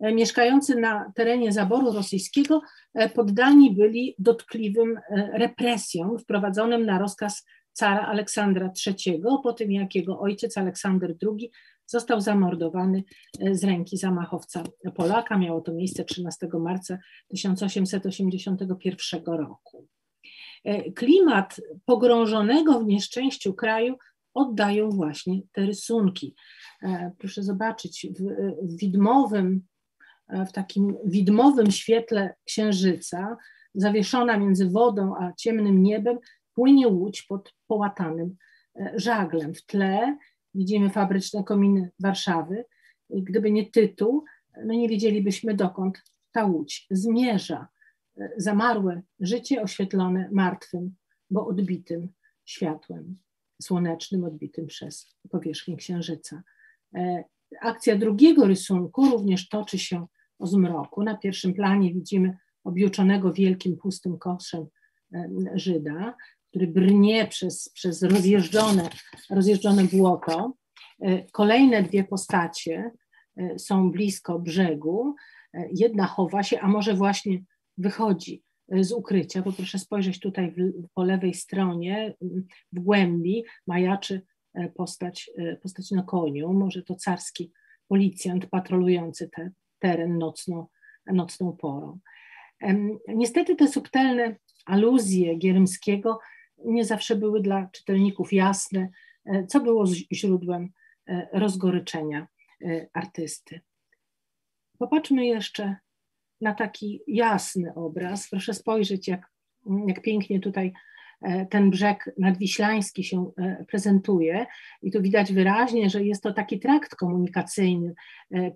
[0.00, 2.60] mieszkający na terenie zaboru rosyjskiego
[3.14, 5.00] poddani byli dotkliwym
[5.32, 11.50] represjom wprowadzonym na rozkaz cara Aleksandra III, po tym jak jego ojciec Aleksander II
[11.86, 13.04] został zamordowany
[13.40, 15.38] e, z ręki zamachowca Polaka.
[15.38, 19.88] Miało to miejsce 13 marca 1881 roku.
[20.64, 23.96] E, klimat pogrążonego w nieszczęściu kraju
[24.34, 26.34] oddają właśnie te rysunki.
[26.82, 28.22] E, proszę zobaczyć, w,
[28.68, 29.62] w widmowym,
[30.48, 33.36] w takim widmowym świetle księżyca,
[33.74, 36.18] zawieszona między wodą a ciemnym niebem,
[36.54, 38.36] płynie łódź pod połatanym
[38.96, 39.54] żaglem.
[39.54, 40.16] W tle
[40.54, 42.64] widzimy fabryczne kominy Warszawy.
[43.10, 44.24] Gdyby nie tytuł,
[44.64, 47.68] no nie wiedzielibyśmy dokąd ta łódź zmierza.
[48.36, 50.94] Zamarłe życie oświetlone martwym,
[51.30, 52.08] bo odbitym
[52.44, 53.18] światłem
[53.62, 56.42] słonecznym, odbitym przez powierzchnię księżyca.
[56.94, 57.24] E,
[57.60, 60.06] akcja drugiego rysunku również toczy się
[60.38, 61.02] o zmroku.
[61.02, 64.66] Na pierwszym planie widzimy objuczonego wielkim pustym koszem
[65.54, 66.16] Żyda,
[66.54, 68.88] który brnie przez, przez rozjeżdżone,
[69.30, 70.54] rozjeżdżone błoto.
[71.02, 72.90] E, kolejne dwie postacie
[73.36, 75.14] e, są blisko brzegu.
[75.54, 77.38] E, jedna chowa się, a może właśnie
[77.78, 78.42] wychodzi
[78.80, 82.14] z ukrycia, bo proszę spojrzeć tutaj w, po lewej stronie,
[82.72, 84.22] w głębi majaczy
[84.74, 85.30] postać,
[85.62, 87.52] postać na koniu, może to carski
[87.88, 90.66] policjant patrolujący te, teren nocną,
[91.06, 91.98] nocną porą.
[93.08, 94.36] Niestety te subtelne
[94.66, 96.18] aluzje Gierymskiego
[96.64, 98.88] nie zawsze były dla czytelników jasne,
[99.26, 100.68] e, co było źródłem
[101.08, 102.26] e, rozgoryczenia
[102.64, 103.60] e, artysty.
[104.78, 105.76] Popatrzmy jeszcze
[106.40, 108.28] na taki jasny obraz.
[108.30, 109.30] Proszę spojrzeć, jak,
[109.86, 110.72] jak pięknie tutaj
[111.50, 113.32] ten brzeg nadwiślański się
[113.68, 114.46] prezentuje
[114.82, 117.94] i tu widać wyraźnie, że jest to taki trakt komunikacyjny.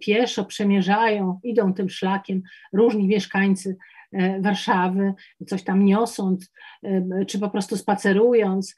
[0.01, 3.77] Pieszo przemierzają, idą tym szlakiem różni mieszkańcy
[4.41, 5.15] Warszawy,
[5.47, 6.53] coś tam niosąc,
[7.27, 8.75] czy po prostu spacerując.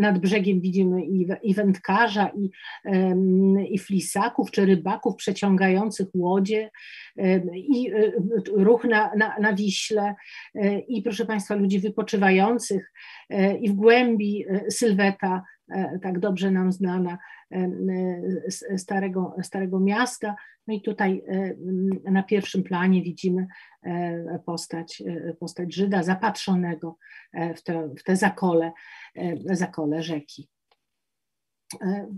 [0.00, 1.02] Nad brzegiem widzimy
[1.42, 2.50] i wędkarza, i,
[3.70, 6.70] i flisaków, czy rybaków przeciągających łodzie,
[7.54, 8.12] i e,
[8.56, 10.14] ruch na, na, na Wiśle,
[10.54, 12.92] e, i proszę Państwa, ludzi wypoczywających,
[13.60, 15.42] i w głębi sylweta,
[16.02, 17.18] tak dobrze nam znana,
[18.76, 20.36] starego, starego miasta.
[20.66, 21.22] No i tutaj
[22.04, 23.46] na pierwszym planie widzimy
[23.88, 26.96] E, postać, e, postać Żyda zapatrzonego
[27.32, 28.72] e, w te, w te zakole,
[29.44, 30.48] zakole rzeki.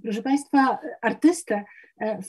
[0.03, 1.65] Proszę Państwa, artystę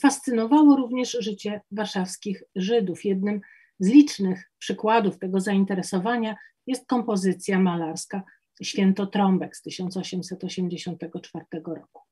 [0.00, 3.04] fascynowało również życie warszawskich Żydów.
[3.04, 3.40] Jednym
[3.78, 8.22] z licznych przykładów tego zainteresowania jest kompozycja malarska
[8.62, 12.02] Święto Trąbek z 1884 roku.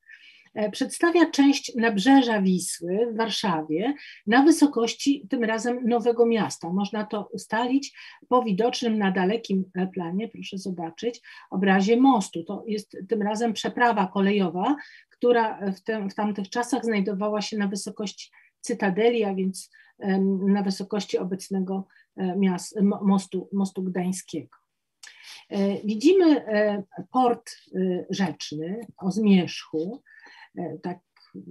[0.55, 3.95] E, przedstawia część nabrzeża Wisły w Warszawie
[4.27, 6.73] na wysokości tym razem Nowego Miasta.
[6.73, 12.45] Można to ustalić po widocznym na dalekim planie, proszę zobaczyć, obrazie mostu.
[12.45, 14.77] To jest tym razem przeprawa kolejowa,
[15.11, 19.71] która w, te, w tamtych czasach znajdowała się na wysokości Cytadeli, a więc
[20.47, 21.87] na wysokości obecnego
[22.17, 24.60] e, miast, mostu, mostu gdańskiego.
[25.85, 26.45] Widzimy
[27.11, 27.51] port
[28.11, 30.03] rzeczny o zmierzchu,
[30.59, 30.99] E, tak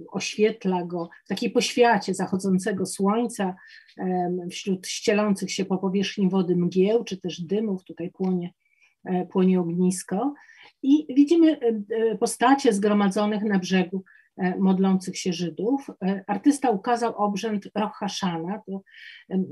[0.08, 3.56] oświetla go w takiej poświacie zachodzącego słońca,
[4.50, 8.52] wśród ścielących się po powierzchni wody mgieł, czy też dymów, tutaj płonie,
[9.04, 10.34] e, płonie ognisko.
[10.82, 14.04] I widzimy e, postacie zgromadzonych na brzegu
[14.58, 15.90] modlących się Żydów.
[16.26, 18.82] Artysta ukazał obrzęd Roch Haszana, to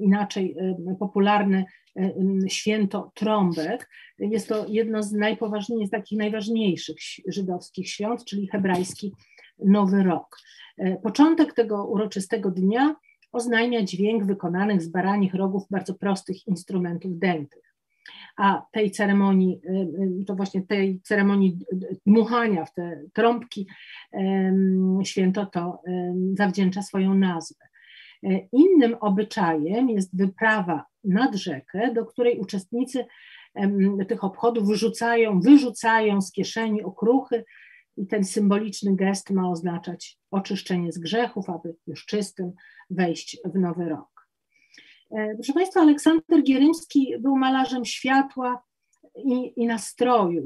[0.01, 0.57] inaczej
[0.99, 1.65] popularne
[2.49, 3.91] święto trąbek.
[4.19, 9.13] Jest to jedno z najpoważniejszych, takich najważniejszych żydowskich świąt, czyli hebrajski
[9.65, 10.39] nowy rok.
[11.03, 12.97] Początek tego uroczystego dnia
[13.33, 17.75] oznajmia dźwięk wykonanych z baranich rogów bardzo prostych instrumentów dętych.
[18.37, 19.61] A tej ceremonii,
[20.27, 21.59] to właśnie tej ceremonii
[22.07, 23.67] dmuchania w te trąbki
[25.05, 25.83] święto to
[26.35, 27.65] zawdzięcza swoją nazwę.
[28.53, 33.05] Innym obyczajem jest wyprawa nad rzekę, do której uczestnicy
[34.09, 37.45] tych obchodów wyrzucają, wyrzucają z kieszeni okruchy
[37.97, 42.53] i ten symboliczny gest ma oznaczać oczyszczenie z grzechów, aby już czystym
[42.91, 44.18] wejść w nowy rok.
[45.11, 48.63] E, proszę Państwa, Aleksander Gierymski był malarzem światła
[49.25, 50.43] i, i nastroju.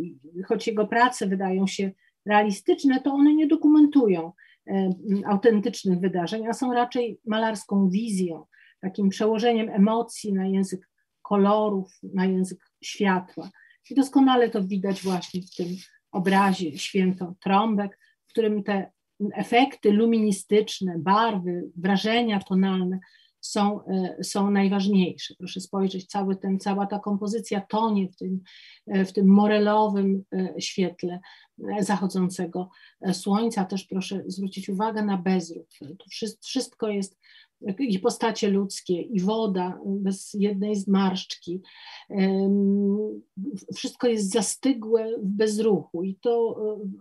[0.46, 1.90] Choć jego prace wydają się
[2.26, 4.32] realistyczne, to one nie dokumentują
[4.66, 4.90] e,
[5.26, 8.46] autentycznych wydarzeń, a są raczej malarską wizją,
[8.80, 10.88] takim przełożeniem emocji na język
[11.22, 13.50] kolorów, na język światła.
[13.90, 15.66] I doskonale to widać właśnie w tym
[16.12, 18.90] obrazie Święto Trąbek, w którym te
[19.34, 22.98] efekty luministyczne, barwy, wrażenia tonalne
[23.42, 25.34] są, e, są najważniejsze.
[25.38, 28.40] Proszę spojrzeć, cały ten, cała ta kompozycja tonie w tym,
[28.86, 31.20] e, w tym morelowym e, świetle
[31.80, 32.68] zachodzącego
[33.12, 33.64] słońca.
[33.64, 35.66] Też proszę zwrócić uwagę na bezruch.
[35.80, 36.04] To
[36.40, 37.18] wszystko jest
[37.78, 41.62] i postacie ludzkie, i woda bez jednej zmarszczki.
[43.74, 46.56] Wszystko jest zastygłe w bezruchu i to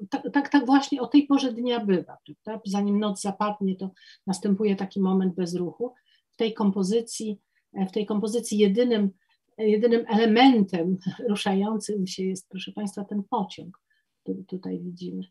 [0.10, 2.18] tak, tak, tak właśnie o tej porze dnia bywa.
[2.44, 2.62] Prawda?
[2.66, 3.92] Zanim noc zapadnie, to
[4.28, 5.94] następuje taki moment bezruchu.
[6.42, 7.40] Tej kompozycji,
[7.74, 9.10] w tej kompozycji jedynym,
[9.58, 10.98] jedynym elementem
[11.30, 13.80] ruszającym się jest, proszę Państwa, ten pociąg,
[14.24, 15.24] który tutaj widzimy,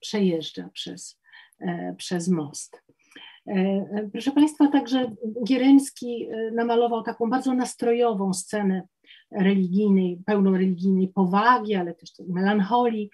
[0.00, 1.20] przejeżdża przez,
[1.60, 2.82] e, przez most.
[3.46, 5.14] E, proszę Państwa, także
[5.46, 8.88] Giereński e, namalował taką bardzo nastrojową scenę
[9.30, 13.10] religijnej, pełną religijnej powagi, ale też melancholii.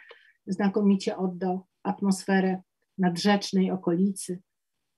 [0.46, 2.62] Znakomicie oddał atmosferę
[2.98, 4.42] nadrzecznej okolicy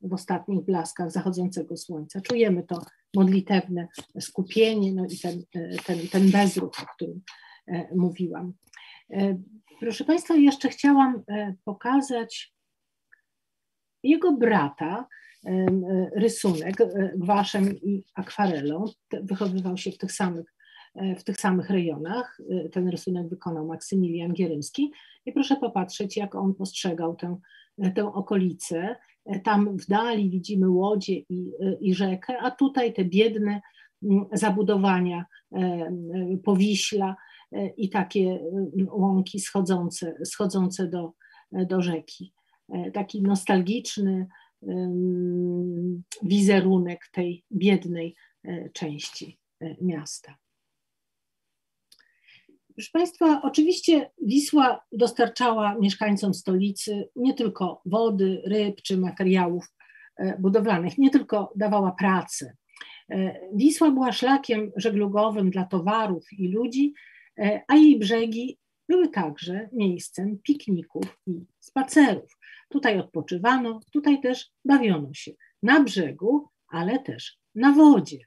[0.08, 2.20] w ostatnich blaskach zachodzącego słońca.
[2.20, 2.82] Czujemy to
[3.14, 3.88] modlitewne
[4.20, 7.22] skupienie no i ten, e, ten, ten bezruch, o którym
[7.94, 8.52] mówiłam.
[9.80, 11.22] Proszę Państwa, jeszcze chciałam
[11.64, 12.54] pokazać
[14.02, 15.08] jego brata,
[15.46, 15.66] E,
[16.14, 18.84] rysunek e, gwaszem i akwarelą.
[19.22, 20.54] Wychowywał się w tych samych,
[20.94, 22.38] e, w tych samych rejonach.
[22.72, 24.92] Ten rysunek wykonał Maksymilian Gierymski
[25.26, 27.36] i proszę popatrzeć, jak on postrzegał tę,
[27.94, 28.96] tę okolicę.
[29.44, 33.60] Tam w dali widzimy łodzie i, i rzekę, a tutaj te biedne
[34.32, 35.24] zabudowania
[36.44, 37.16] powiśla
[37.76, 38.38] i takie
[38.90, 41.12] łąki schodzące, schodzące do,
[41.52, 42.32] do rzeki.
[42.92, 44.26] Taki nostalgiczny,
[46.22, 50.36] wizerunek tej biednej e, części e, miasta.
[52.76, 59.64] Proszę Państwa, oczywiście Wisła dostarczała mieszkańcom stolicy nie tylko wody, ryb czy materiałów
[60.16, 62.56] e, budowlanych, nie tylko dawała pracę.
[63.54, 66.94] Wisła była szlakiem żeglugowym dla towarów i ludzi,
[67.68, 68.58] a jej brzegi
[68.88, 72.38] były także miejscem pikników i spacerów.
[72.68, 78.18] Tutaj odpoczywano, tutaj też bawiono się na brzegu, ale też na wodzie.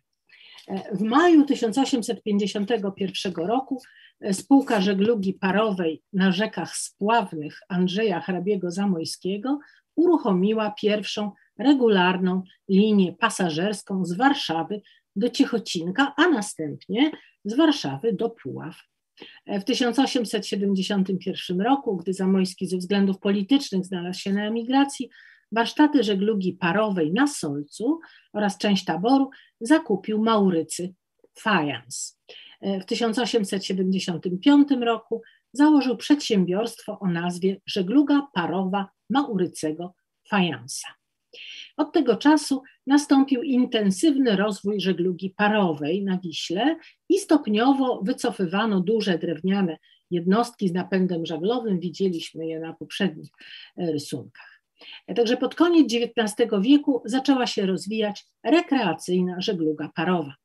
[0.70, 9.60] E, w maju 1851 roku e, spółka żeglugi parowej na rzekach spławnych Andrzeja Hrabiego Zamojskiego
[9.96, 14.82] uruchomiła pierwszą regularną linię pasażerską z Warszawy
[15.16, 17.12] do Ciechocinka, a następnie
[17.46, 18.76] z Warszawy do Puław.
[19.48, 25.10] W 1871 roku, gdy Zamojski ze względów politycznych znalazł się na emigracji,
[25.52, 28.00] warsztaty żeglugi parowej na Solcu
[28.34, 29.30] oraz część taboru
[29.62, 30.94] zakupił Maurycy
[31.40, 32.20] Fajans.
[32.62, 35.22] W 1875 roku
[35.54, 39.94] założył przedsiębiorstwo o nazwie Żegluga Parowa Maurycego
[40.30, 40.88] Fajansa.
[41.78, 46.76] Od tego czasu nastąpił intensywny rozwój żeglugi parowej na Wiśle
[47.10, 49.78] i stopniowo wycofywano duże drewniane
[50.12, 51.80] jednostki z napędem żaglowym.
[51.80, 53.30] Widzieliśmy je na poprzednich
[53.78, 54.62] e, rysunkach.
[55.08, 60.36] E, także pod koniec XIX wieku zaczęła się rozwijać rekreacyjna żegluga parowa.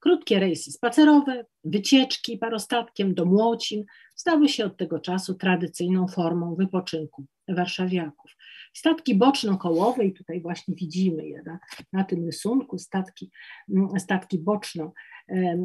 [0.00, 3.84] Krótkie rejsy spacerowe, wycieczki parostatkiem do Młocin
[4.14, 8.36] stały się od tego czasu tradycyjną formą wypoczynku warszawiaków.
[8.74, 11.58] Statki boczno-kołowe, i tutaj właśnie widzimy je na,
[11.92, 13.30] na tym rysunku, statki,
[13.68, 14.92] mm, statki boczno,
[15.28, 15.58] e,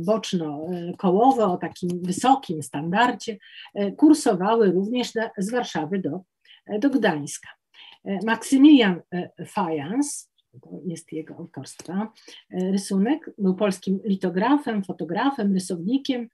[0.00, 3.38] boczno-kołowe o takim wysokim standardzie,
[3.74, 6.20] e, kursowały również z Warszawy do,
[6.78, 7.48] do Gdańska.
[8.04, 9.00] E, Maksymilian
[9.46, 12.12] Fajans to jest jego autorstwa.
[12.50, 16.28] Rysunek był polskim litografem, fotografem, rysownikiem,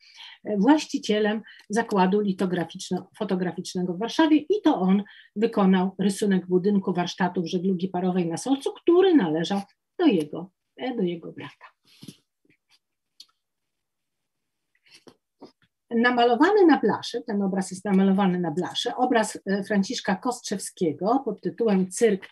[0.58, 5.02] właścicielem zakładu litograficzno-fotograficznego w Warszawie i to on
[5.36, 9.60] wykonał rysunek budynku warsztatów żeglugi parowej na Solcu, który należał
[9.98, 10.50] do jego,
[10.96, 11.66] do jego brata.
[15.90, 21.90] namalowany na blaszy, ten obraz jest namalowany na blaszy, obraz e, Franciszka Kostrzewskiego pod tytułem
[21.90, 22.28] Cyrk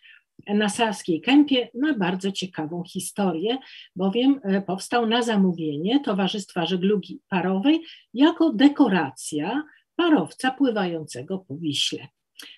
[0.48, 3.58] na Saskiej Kępie ma bardzo ciekawą historię,
[3.96, 7.84] bowiem e, powstał na zamówienie Towarzystwa Żeglugi Parowej
[8.14, 9.62] jako dekoracja
[9.96, 12.08] parowca pływającego po Wiśle.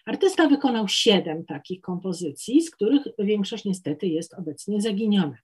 [0.06, 5.36] Artysta wykonał siedem takich kompozycji, z których większość niestety jest obecnie zaginiona.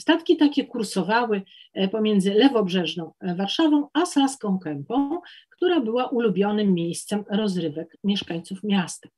[0.00, 1.42] Statki takie kursowały
[1.74, 5.20] e, pomiędzy lewobrzeżną e, Warszawą a Saską Kępą,
[5.50, 9.08] która była ulubionym miejscem rozrywek mieszkańców miasta.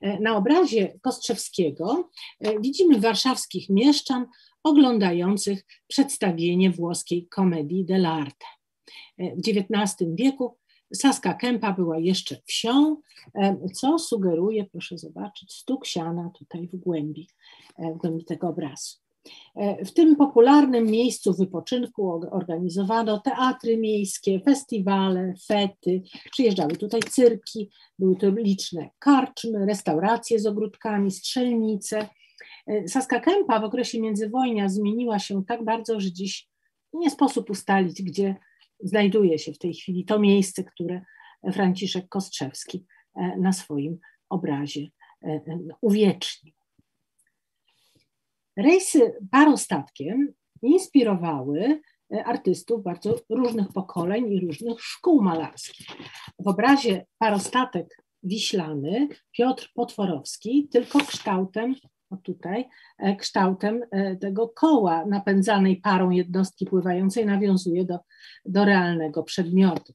[0.00, 2.10] E, na obrazie Kostrzewskiego
[2.60, 4.26] widzimy warszawskich mieszczan
[4.62, 8.46] oglądających przedstawienie włoskiej komedii dell'arte.
[9.18, 10.58] W XIX wieku
[10.94, 12.96] Saska Kępa była jeszcze wsią,
[13.74, 17.28] co sugeruje, proszę zobaczyć, stuk siana tutaj w głębi,
[17.78, 19.03] w głębi tego obrazu.
[19.56, 26.02] E, w tym popularnym miejscu wypoczynku organizowano teatry miejskie, festiwale, fety,
[26.32, 32.08] przyjeżdżały tutaj cyrki, były to liczne karczmy, restauracje z ogródkami, strzelnice.
[32.66, 36.48] E, Saska Kępa w okresie międzywojnia zmieniła się tak bardzo, że dziś
[36.92, 38.36] nie sposób ustalić, gdzie
[38.80, 41.02] znajduje się w tej chwili to miejsce, które
[41.52, 43.98] Franciszek Kostrzewski e, na swoim
[44.28, 44.86] obrazie
[45.80, 46.53] uwiecznił.
[48.56, 50.32] Rejsy parostatkiem
[50.62, 51.80] inspirowały
[52.14, 55.86] e, artystów bardzo różnych pokoleń i różnych szkół malarskich.
[56.38, 61.74] W obrazie parostatek wiślany Piotr Potworowski tylko kształtem,
[62.22, 67.98] tutaj, e, kształtem e, tego koła napędzanej parą jednostki pływającej nawiązuje do,
[68.44, 69.92] do realnego przedmiotu.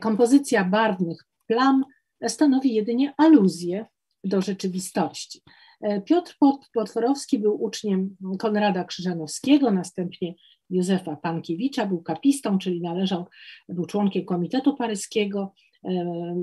[0.00, 1.84] Kompozycja barwnych plam
[2.28, 3.86] stanowi jedynie aluzję
[4.24, 5.42] do rzeczywistości.
[5.80, 6.36] E, Piotr
[6.74, 10.34] Potworowski był uczniem Konrada Krzyżanowskiego, następnie
[10.70, 13.26] Józefa Pankiewicza, był kapistą, czyli należał,
[13.68, 15.52] był członkiem Komitetu Paryskiego,
[15.84, 16.34] e,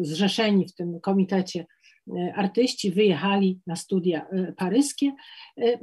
[0.00, 1.66] zrzeszeni w tym komitecie
[2.34, 5.12] artyści wyjechali na studia e, paryskie.
[5.56, 5.78] E,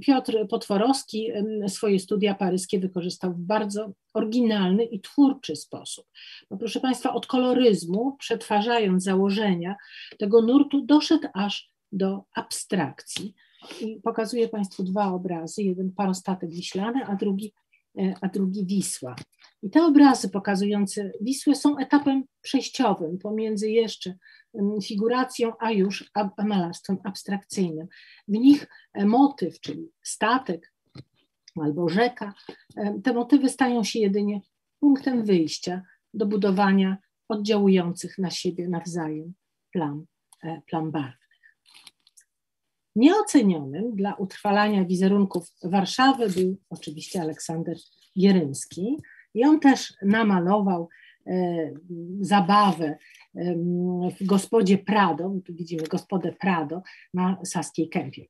[0.00, 1.28] Piotr Potworowski
[1.68, 6.06] swoje studia paryskie wykorzystał w bardzo oryginalny i twórczy sposób.
[6.50, 9.76] No proszę Państwa, od koloryzmu, przetwarzając założenia
[10.18, 13.34] tego nurtu, doszedł aż do abstrakcji.
[13.80, 17.52] I pokazuję Państwu dwa obrazy, jeden parostatek wiślany, a drugi,
[18.20, 19.16] a drugi Wisła.
[19.62, 24.14] I te obrazy pokazujące Wisłę są etapem przejściowym pomiędzy jeszcze
[24.82, 26.10] figuracją, a już
[26.44, 27.86] malarstwem abstrakcyjnym.
[28.28, 30.72] W nich e, motyw, czyli statek
[31.60, 32.34] albo rzeka,
[32.76, 34.40] e, te motywy stają się jedynie
[34.80, 35.82] punktem wyjścia
[36.14, 36.96] do budowania
[37.28, 39.34] oddziałujących na siebie nawzajem
[39.72, 40.06] plam,
[40.42, 41.21] e, plam barwnych.
[42.96, 47.76] Nieocenionym dla utrwalania wizerunków Warszawy był oczywiście Aleksander
[48.18, 48.96] Gierymski
[49.34, 50.88] i on też namalował
[52.20, 52.98] zabawę
[54.20, 56.82] w gospodzie Prado, tu widzimy gospodę Prado
[57.14, 58.26] na Saskiej Kępie.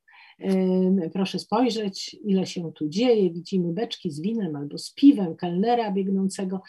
[1.13, 3.31] Proszę spojrzeć, ile się tu dzieje.
[3.31, 6.63] Widzimy beczki z winem albo z piwem, kelnera biegnącego,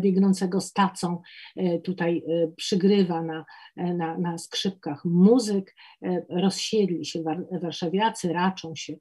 [0.00, 1.20] biegnącego z tacą.
[1.56, 3.44] E, tutaj e, przygrywa na,
[3.76, 5.74] e, na, na skrzypkach muzyk.
[6.28, 7.22] Rozsiedli się
[7.62, 8.96] warszawiacy, raczą się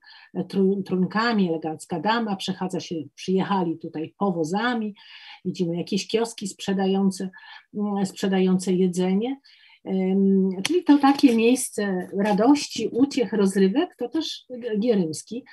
[0.85, 1.49] trunkami.
[1.49, 4.95] Elegancka dama przechadza się, przyjechali tutaj powozami.
[5.45, 7.29] Widzimy jakieś kioski sprzedające,
[8.05, 9.39] sprzedające jedzenie.
[10.63, 14.45] Czyli to takie miejsce radości, uciech, rozrywek, to też
[14.79, 15.45] Gierymski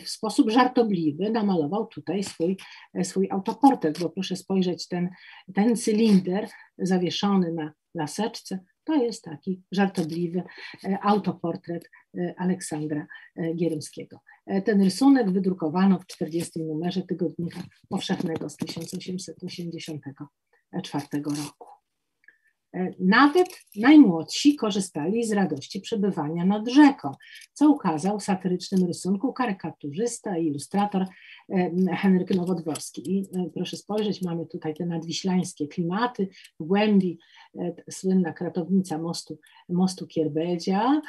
[0.00, 2.56] w sposób żartobliwy namalował tutaj swój,
[3.02, 5.08] swój autoportret, bo proszę spojrzeć, ten,
[5.54, 10.42] ten cylinder zawieszony na laseczce, to jest taki żartobliwy
[10.84, 13.06] e, autoportret e, Aleksandra
[13.36, 14.20] e, Gierymskiego.
[14.64, 21.71] Ten rysunek wydrukowano w 40 numerze Tygodnika Powszechnego z 1884 roku.
[22.74, 27.12] E, nawet najmłodsi korzystali z radości przebywania nad rzeką,
[27.52, 33.16] co ukazał w satyrycznym rysunku karykaturzysta i ilustrator e, Henryk Nowodworski.
[33.16, 36.28] I e, proszę spojrzeć, mamy tutaj te nadwiślańskie klimaty,
[36.60, 37.18] w głębi
[37.90, 41.02] słynna kratownica mostu, mostu Kierbedzia,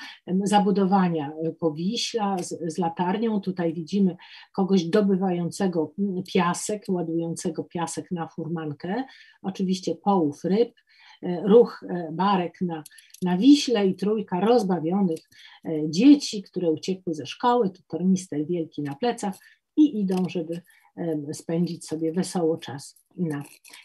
[0.43, 3.41] zabudowania Powiśla z, z latarnią.
[3.41, 4.17] Tutaj widzimy
[4.53, 5.93] kogoś dobywającego
[6.33, 9.03] piasek, ładującego piasek na furmankę,
[9.41, 10.73] oczywiście połów ryb,
[11.43, 12.83] ruch barek na,
[13.21, 15.19] na Wiśle i trójka rozbawionych
[15.89, 19.35] dzieci, które uciekły ze szkoły, to tornister wielki na plecach
[19.77, 20.61] i idą, żeby
[21.33, 23.43] spędzić sobie wesoło czas na,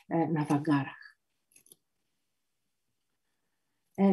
[0.09, 1.08] na wagarach.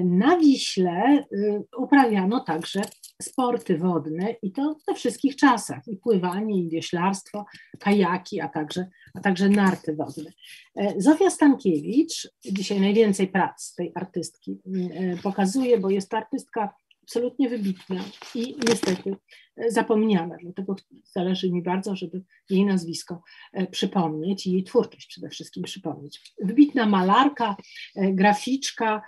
[0.04, 2.82] Na Wiśle y, uprawiano także
[3.22, 7.46] sporty wodne i to we wszystkich czasach, i pływanie, i wioślarstwo,
[7.80, 10.32] kajaki, a także, a także narty wodne.
[10.76, 16.74] E, Zofia Stankiewicz, dzisiaj najwięcej prac tej artystki y, pokazuje, bo jest to artystka
[17.04, 18.04] absolutnie wybitna
[18.36, 19.16] i niestety
[19.55, 20.38] e, zapomniana.
[20.42, 23.22] Dlatego zależy mi bardzo, żeby jej nazwisko
[23.54, 26.34] e, przypomnieć i jej twórczość przede wszystkim przypomnieć.
[26.42, 27.56] Wybitna malarka,
[27.96, 29.02] e, graficzka,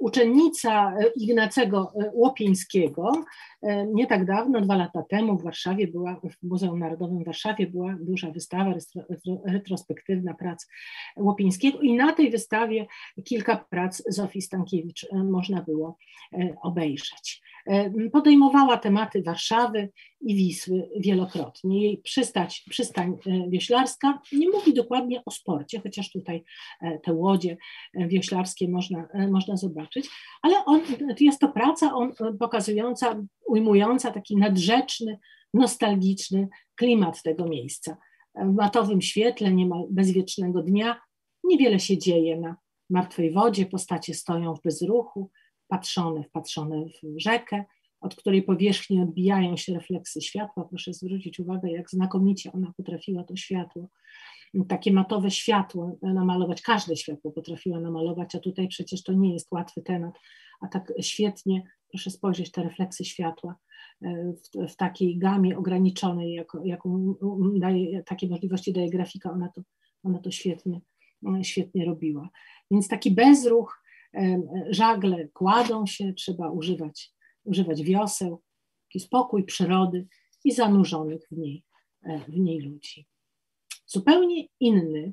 [0.00, 3.24] uczennica Ignacego Łopińskiego.
[3.94, 7.96] Nie tak dawno, dwa lata temu w Warszawie była, w Muzeum Narodowym w Warszawie była
[8.00, 8.74] duża wystawa
[9.44, 10.66] retrospektywna prac
[11.16, 12.86] Łopińskiego i na tej wystawie
[13.24, 15.96] kilka prac Zofii Stankiewicz można było
[16.62, 17.42] obejrzeć.
[17.66, 19.88] E, podejmowała tematy Warszawy
[20.20, 21.82] i Wisły wielokrotnie.
[21.82, 26.44] Jej przystać, przystań e, wioślarska nie mówi dokładnie o sporcie, chociaż tutaj
[26.80, 27.56] e, te łodzie
[27.94, 30.08] wioślarskie można, można zobaczyć,
[30.42, 30.80] ale on,
[31.20, 35.18] jest to praca on, pokazująca, ujmująca taki nadrzeczny,
[35.54, 37.96] nostalgiczny klimat tego miejsca.
[38.34, 41.00] W matowym świetle, niemal bezwiecznego dnia,
[41.44, 42.56] niewiele się dzieje na
[42.90, 45.30] martwej wodzie, postacie stoją w bezruchu,
[45.72, 47.64] wpatrzone, wpatrzone w rzekę,
[48.00, 50.64] od której powierzchni odbijają się refleksy światła.
[50.64, 53.88] Proszę zwrócić uwagę, jak znakomicie ona potrafiła to światło,
[54.68, 59.82] takie matowe światło namalować, każde światło potrafiła namalować, a tutaj przecież to nie jest łatwy
[59.82, 60.14] temat,
[60.60, 63.56] a tak świetnie, proszę spojrzeć, te refleksy światła
[64.02, 67.14] e, w, w takiej gamie ograniczonej, jaką
[67.54, 69.62] daje, takie możliwości daje grafika, ona to,
[70.02, 70.80] ona to świetnie,
[71.42, 72.28] świetnie robiła.
[72.70, 73.81] Więc taki bezruch,
[74.70, 77.12] żagle kładą się, trzeba używać,
[77.44, 78.42] używać wioseł,
[78.88, 80.06] taki spokój przyrody
[80.44, 81.64] i zanurzonych w niej,
[82.02, 83.06] e, w niej ludzi.
[83.86, 85.12] Zupełnie inny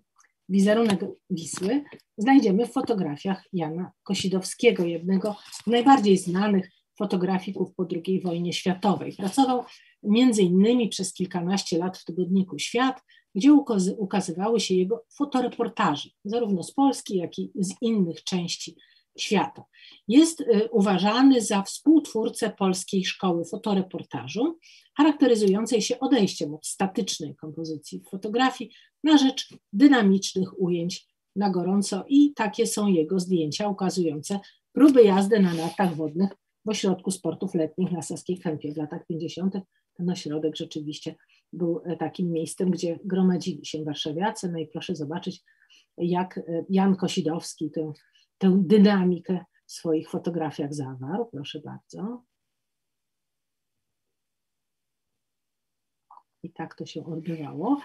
[0.49, 1.83] wizerunek Wisły
[2.17, 9.13] znajdziemy w fotografiach Jana Kosidowskiego, jednego z najbardziej znanych fotografików po II wojnie światowej.
[9.13, 9.63] Pracował
[10.03, 13.01] między innymi przez kilkanaście lat w tygodniku Świat,
[13.35, 13.53] gdzie
[13.97, 18.75] ukazywały się jego fotoreportaże, zarówno z Polski, jak i z innych części
[19.21, 19.63] świata.
[20.07, 24.57] Jest y, uważany za współtwórcę polskiej szkoły fotoreportażu,
[24.97, 28.71] charakteryzującej się odejściem od statycznej kompozycji fotografii
[29.03, 34.39] na rzecz dynamicznych ujęć na gorąco i takie są jego zdjęcia ukazujące
[34.73, 36.29] próby jazdy na nartach wodnych
[36.65, 39.53] w ośrodku sportów letnich na Saskiej Kępie w latach 50.
[39.93, 41.15] Ten ośrodek rzeczywiście
[41.53, 44.51] był e, takim miejscem, gdzie gromadzili się warszawiacy.
[44.51, 45.41] No i proszę zobaczyć,
[45.97, 47.93] jak e, Jan Kosidowski tę
[48.39, 51.25] tę dynamikę w swoich fotografiach zawarł.
[51.25, 52.23] Proszę bardzo.
[56.43, 57.81] I tak to się odbywało.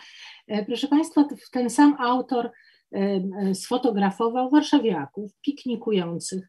[0.47, 6.49] E, proszę Państwa, ten sam autor e, e, sfotografował warszawiaków piknikujących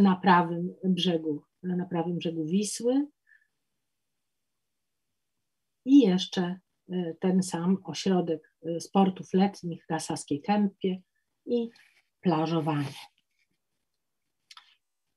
[0.00, 3.06] na prawym brzegu, na prawym brzegu Wisły.
[5.84, 6.58] I jeszcze
[7.20, 11.02] ten sam ośrodek sportów letnich na Saskiej Kępie
[11.46, 11.70] i
[12.22, 13.12] plażowanie.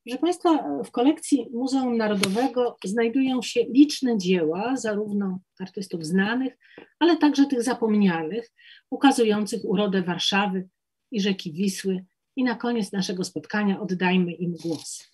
[0.06, 6.58] Proszę Państwa, w kolekcji Muzeum Narodowego znajdują się liczne dzieła, zarówno artystów znanych,
[7.00, 8.52] ale także tych zapomnianych,
[8.90, 10.68] ukazujących urodę Warszawy
[11.12, 12.06] i rzeki Wisły.
[12.36, 15.12] I na koniec naszego spotkania oddajmy im głos.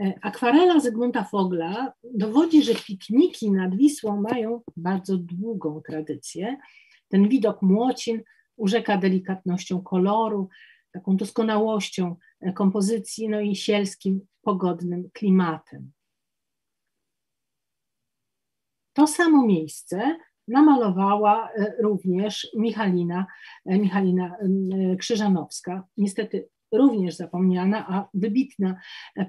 [0.00, 6.56] E, akwarela Zygmunta Fogla dowodzi, że pikniki nad Wisłą mają bardzo długą tradycję.
[7.08, 8.22] Ten widok młocin
[8.56, 10.48] urzeka delikatnością koloru,
[10.92, 15.92] taką doskonałością e, kompozycji, no i sielskim, pogodnym klimatem.
[18.92, 20.18] To samo miejsce
[20.48, 23.26] namalowała e, również Michalina,
[23.66, 24.36] e, Michalina
[24.98, 28.76] Krzyżanowska, niestety również zapomniana, a wybitna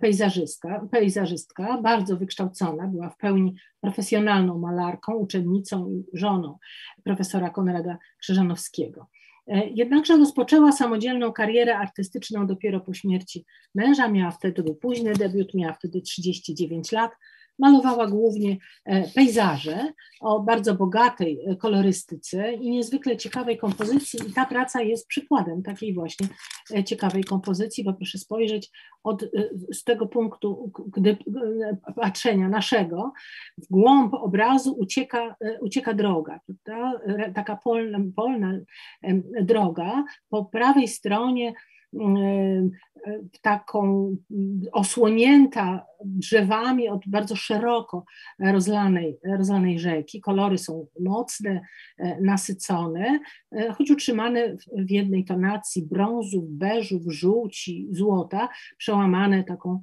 [0.01, 6.57] pejzażystka, pejzażystka, bardzo wykształcona, była w pełni profesjonalną malarką, uczennicą i żoną
[7.03, 9.09] profesora Konrada Krzyżanowskiego.
[9.47, 14.07] E, jednakże rozpoczęła samodzielną karierę artystyczną dopiero po śmierci męża.
[14.07, 17.11] Miała wtedy, późny debiut, miała wtedy 39 lat.
[17.59, 24.19] Malowała głównie e, pejzaże o bardzo bogatej e, kolorystyce i niezwykle ciekawej kompozycji.
[24.29, 26.27] I ta praca jest przykładem takiej właśnie
[26.85, 28.71] ciekawej kompozycji, bo proszę spojrzeć
[29.03, 29.25] od,
[29.71, 31.17] z tego punktu gdy,
[31.95, 33.13] patrzenia naszego,
[33.57, 36.39] w głąb obrazu ucieka, ucieka droga,
[37.35, 38.59] taka polna, polna
[39.41, 40.03] droga.
[40.29, 41.53] Po prawej stronie
[43.41, 44.15] taką
[44.71, 48.05] osłonięta drzewami od bardzo szeroko
[48.39, 50.21] rozlanej, rozlanej rzeki.
[50.21, 51.61] Kolory są mocne,
[52.21, 53.19] nasycone,
[53.77, 59.79] choć utrzymane w jednej tonacji brązów, beżów, żółci, złota, przełamane taką,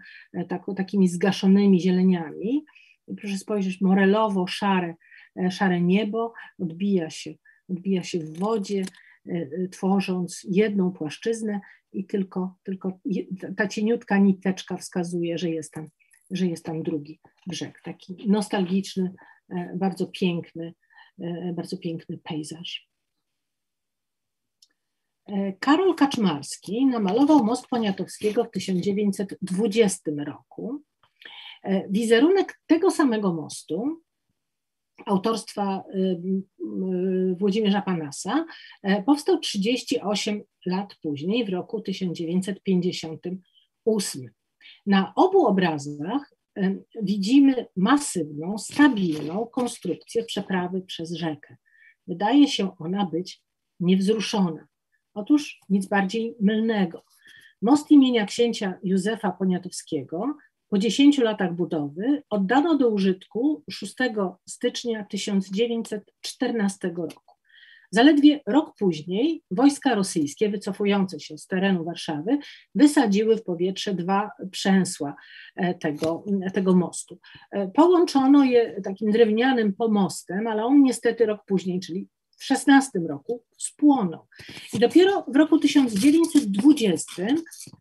[0.48, 2.64] taką, takimi zgaszonymi zieleniami.
[3.16, 4.94] Proszę spojrzeć, morelowo-szare
[5.50, 7.34] szare niebo odbija się,
[7.68, 8.82] odbija się w wodzie,
[9.70, 11.60] tworząc jedną płaszczyznę
[11.92, 12.98] i tylko, tylko
[13.56, 15.88] ta cieniutka niteczka wskazuje, że jest tam,
[16.30, 17.80] że jest tam drugi brzeg.
[17.84, 19.14] Taki nostalgiczny,
[19.48, 20.74] e, bardzo piękny,
[21.18, 22.88] e, bardzo piękny pejzaż.
[25.26, 30.82] E, Karol Kaczmarski namalował most Poniatowskiego w 1920 roku.
[31.90, 34.02] Wizerunek tego samego mostu
[35.06, 35.84] autorstwa
[37.38, 38.44] Włodzimierza Panasa,
[38.82, 44.30] e, powstał 38 lat później, w roku 1958.
[44.86, 46.34] Na obu obrazach
[47.02, 51.56] widzimy masywną, stabilną konstrukcję przeprawy przez rzekę.
[52.06, 53.42] Wydaje się ona być
[53.80, 54.66] niewzruszona.
[55.14, 57.04] Otóż nic bardziej mylnego.
[57.62, 60.34] Most imienia księcia Józefa Poniatowskiego
[60.70, 63.94] po 10 latach budowy oddano do użytku 6
[64.46, 67.34] stycznia 1914 roku.
[67.92, 72.38] Zaledwie rok później wojska rosyjskie wycofujące się z terenu Warszawy
[72.74, 75.14] wysadziły w powietrze dwa przęsła
[75.56, 77.18] e, tego, tego mostu.
[77.50, 82.08] E, połączono je takim drewnianym pomostem, ale on niestety rok później, czyli
[82.40, 84.26] w 16 roku spłonął.
[84.72, 87.26] I dopiero w roku 1920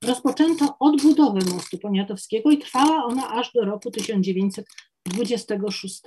[0.03, 6.01] rozpoczęto odbudowę mostu poniatowskiego i trwała ona aż do roku 1926.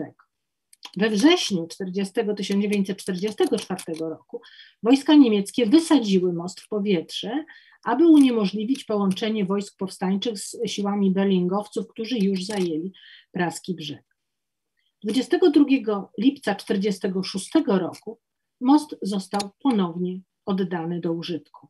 [0.96, 4.40] We wrześniu 40, 1944 roku
[4.82, 7.44] wojska niemieckie wysadziły most w powietrze,
[7.84, 12.92] aby uniemożliwić połączenie wojsk powstańczych z siłami berlingowców, którzy już zajęli
[13.30, 14.04] praski brzeg.
[15.04, 15.64] 22
[16.18, 18.18] lipca 1946 roku
[18.62, 21.68] most został ponownie oddany do użytku.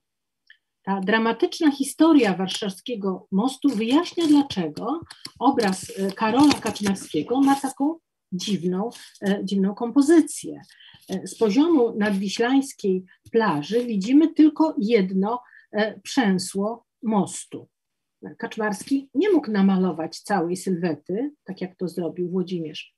[0.83, 5.01] Ta dramatyczna historia warszawskiego mostu wyjaśnia, dlaczego
[5.39, 7.99] obraz e, Karola Kaczmarskiego ma taką
[8.33, 8.91] dziwną,
[9.23, 10.61] e, dziwną kompozycję.
[11.09, 15.43] E, z poziomu nadwiślańskiej plaży widzimy tylko jedno
[16.03, 17.69] przęsło mostu.
[18.39, 22.95] Kaczmarski nie mógł namalować całej sylwety, tak jak to zrobił Włodzimierz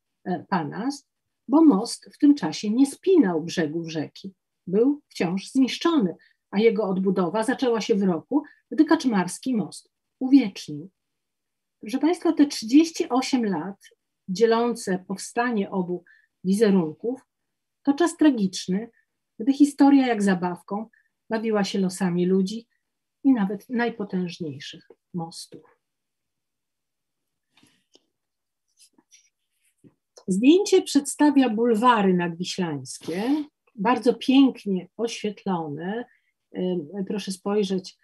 [0.49, 1.09] Panas,
[1.49, 4.34] bo most w tym czasie nie spinał brzegów rzeki.
[4.66, 6.16] Był wciąż zniszczony,
[6.51, 10.90] a jego odbudowa zaczęła się w roku, gdy Kaczmarski most uwiecznił.
[11.80, 13.76] Proszę Państwa, te 38 lat
[14.28, 16.05] dzielące powstanie obu
[16.45, 17.20] wizerunków
[17.82, 18.90] to czas tragiczny,
[19.38, 20.88] gdy historia jak zabawką
[21.30, 22.68] bawiła się losami ludzi
[23.24, 25.74] i nawet najpotężniejszych mostów.
[30.29, 33.45] Zdjęcie przedstawia bulwary nadwiślańskie,
[33.75, 36.05] bardzo pięknie oświetlone.
[37.07, 37.97] Proszę spojrzeć,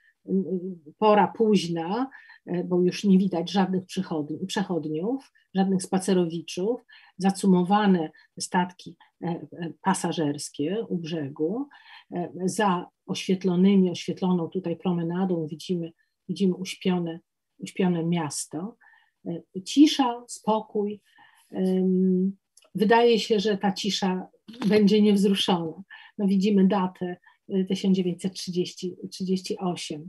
[0.98, 2.10] pora późna,
[2.46, 3.84] e, bo już nie widać żadnych
[4.46, 6.80] przechodniów, żadnych spacerowiczów,
[7.18, 8.10] zacumowane
[8.40, 11.68] statki e, e, pasażerskie u brzegu.
[12.44, 15.92] Za oświetlonymi, oświetloną tutaj promenadą widzimy,
[16.28, 17.20] widzimy uśpione,
[17.58, 18.76] uśpione miasto.
[19.64, 21.00] Cisza, spokój,
[22.74, 24.26] Wydaje się, że ta cisza
[24.66, 25.82] będzie niewzruszona.
[26.18, 27.16] No widzimy datę
[27.68, 30.00] 1938.
[30.00, 30.04] Y,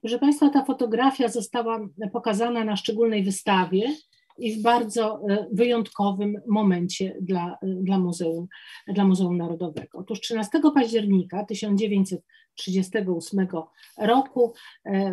[0.00, 3.94] Proszę Państwa, ta fotografia została pokazana na szczególnej wystawie
[4.38, 8.46] i w bardzo y, wyjątkowym momencie dla, y, dla, Muzeum,
[8.88, 9.98] dla Muzeum Narodowego.
[9.98, 13.46] Otóż 13 października 1938
[13.98, 14.54] roku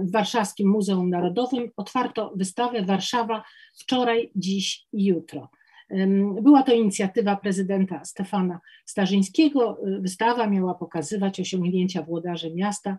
[0.03, 3.43] w Warszawskim Muzeum Narodowym otwarto wystawę Warszawa
[3.79, 5.49] wczoraj, dziś i jutro.
[6.41, 9.81] Była to inicjatywa prezydenta Stefana Starzyńskiego.
[9.99, 12.97] Wystawa miała pokazywać osiągnięcia włodarzy miasta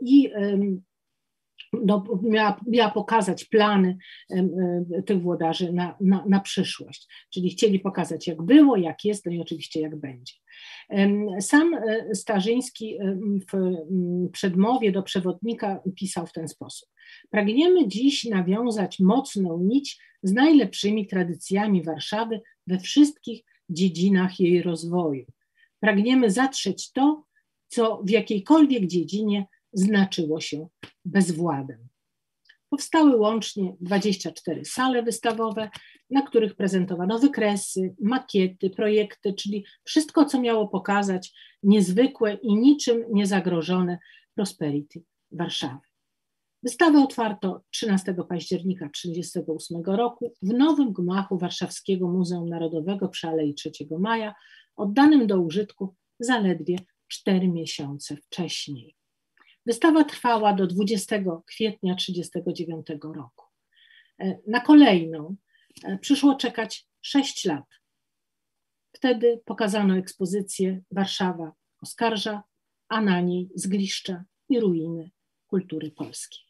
[0.00, 0.30] i
[1.72, 3.96] no, miała, miała, pokazać plany
[5.06, 7.08] tych włodarzy na, na, na, przyszłość.
[7.30, 10.34] Czyli chcieli pokazać, jak było, jak jest, no i oczywiście jak będzie.
[11.40, 12.98] Sam e, Starzyński
[13.52, 16.88] w przedmowie do przewodnika pisał w ten sposób.
[17.30, 25.26] Pragniemy dziś nawiązać mocną nić z najlepszymi tradycjami Warszawy we wszystkich dziedzinach jej rozwoju.
[25.80, 27.24] Pragniemy zatrzeć to,
[27.68, 30.68] co w jakiejkolwiek dziedzinie znaczyło się
[31.04, 31.88] bezwładem.
[32.70, 35.70] Powstały łącznie 24 sale wystawowe,
[36.10, 41.32] na których prezentowano wykresy, makiety, projekty, czyli wszystko, co miało pokazać
[41.62, 43.98] niezwykłe i niczym niezagrożone
[44.34, 45.02] prosperity
[45.32, 45.89] Warszawy.
[46.62, 53.70] Wystawę otwarto 13 października 1938 roku w nowym gmachu Warszawskiego Muzeum Narodowego przy Alei 3
[53.98, 54.34] Maja,
[54.76, 56.76] oddanym do użytku zaledwie
[57.08, 58.96] cztery miesiące wcześniej.
[59.66, 63.46] Wystawa trwała do 20 kwietnia 1939 roku.
[64.18, 65.36] E, na kolejną
[65.84, 67.64] e, przyszło czekać 6 lat.
[68.92, 71.52] Wtedy pokazano ekspozycję Warszawa
[71.82, 72.42] oskarża,
[72.88, 75.10] a na niej zgliszcza i ruiny
[75.46, 76.49] kultury polskiej.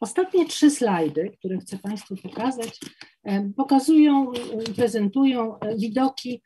[0.00, 2.80] Ostatnie trzy slajdy, które chcę Państwu pokazać,
[3.24, 4.32] e, pokazują,
[4.76, 6.42] prezentują widoki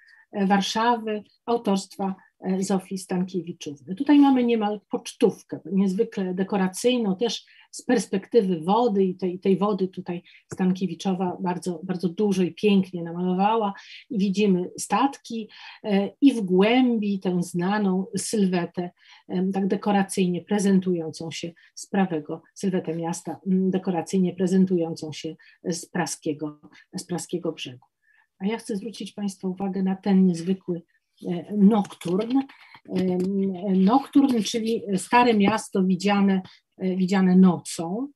[0.46, 2.14] Warszawy autorstwa
[2.59, 3.94] Zofii Stankiewiczówny.
[3.94, 10.22] Tutaj mamy niemal pocztówkę, niezwykle dekoracyjną, też z perspektywy wody i tej, tej wody tutaj
[10.53, 13.75] Stankiewiczowa bardzo, bardzo dużo i pięknie namalowała
[14.11, 15.49] i widzimy statki
[15.85, 18.91] e, i w głębi tę znaną sylwetę,
[19.53, 26.61] tak dekoracyjnie prezentującą się z prawego, sylwetę miasta, dekoracyjnie prezentującą się z praskiego,
[26.97, 27.87] z praskiego brzegu.
[28.39, 30.83] A ja chcę zwrócić Państwa uwagę na ten niezwykły
[31.29, 31.57] e,
[32.89, 33.85] nokturn.
[33.85, 36.43] Nokturn, czyli stare miasto widziane,
[36.78, 38.09] e, widziane nocą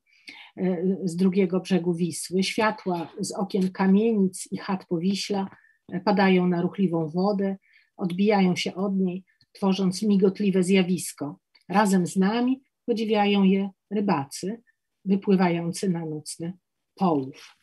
[0.57, 2.43] e, z drugiego brzegu Wisły.
[2.43, 5.49] Światła z okien kamienic i chat Powiśla
[6.05, 7.57] padają na ruchliwą wodę,
[7.97, 11.39] odbijają się od niej, tworząc migotliwe zjawisko.
[11.69, 14.61] Razem z nami podziwiają je rybacy
[15.05, 16.53] wypływający na nocny
[16.95, 17.55] połów.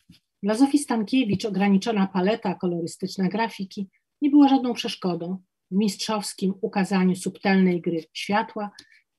[0.43, 3.89] Dla Zofii Stankiewicz ograniczona paleta kolorystyczna grafiki
[4.21, 5.37] nie była żadną przeszkodą
[5.71, 8.71] mistrzowskim ukazaniu subtelnej gry światła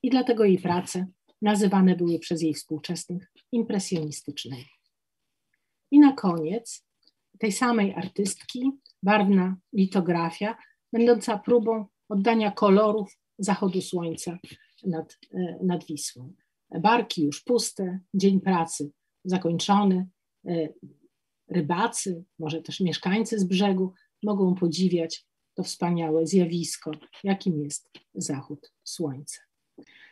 [0.03, 1.07] i dlatego jej prace
[1.43, 4.67] nazywane były przez jej współczesnych impresjonistycznymi.
[5.91, 6.87] I na koniec
[7.39, 8.73] tej samej artystki
[9.03, 10.57] barwna litografia,
[10.93, 14.39] będąca próbą oddania kolorów zachodu słońca
[14.87, 16.35] nad, e, nad Wisłą.
[16.81, 18.91] Barki już puste, dzień pracy
[19.25, 20.09] zakończony,
[20.47, 20.69] e,
[21.49, 23.93] rybacy, może też mieszkańcy z brzegu
[24.23, 25.28] mogą podziwiać
[25.59, 26.91] to wspaniałe zjawisko,
[27.25, 29.41] jakim jest zachód słońca.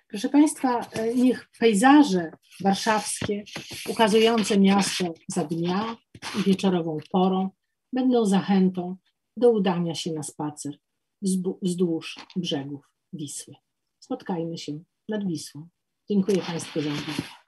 [0.09, 2.31] Proszę Państwa, e, niech pejzaże
[2.61, 3.45] warszawskie
[3.89, 5.97] ukazujące miasto za dnia
[6.39, 7.51] i wieczorową porą
[7.93, 8.97] będą zachętą
[9.37, 10.79] do udania się na spacer
[11.63, 13.55] wzdłuż brzegów Wisły.
[14.01, 14.79] Spotkajmy się
[15.09, 15.69] nad Wisłą.
[16.11, 17.46] Dziękuję Państwu za uwagę.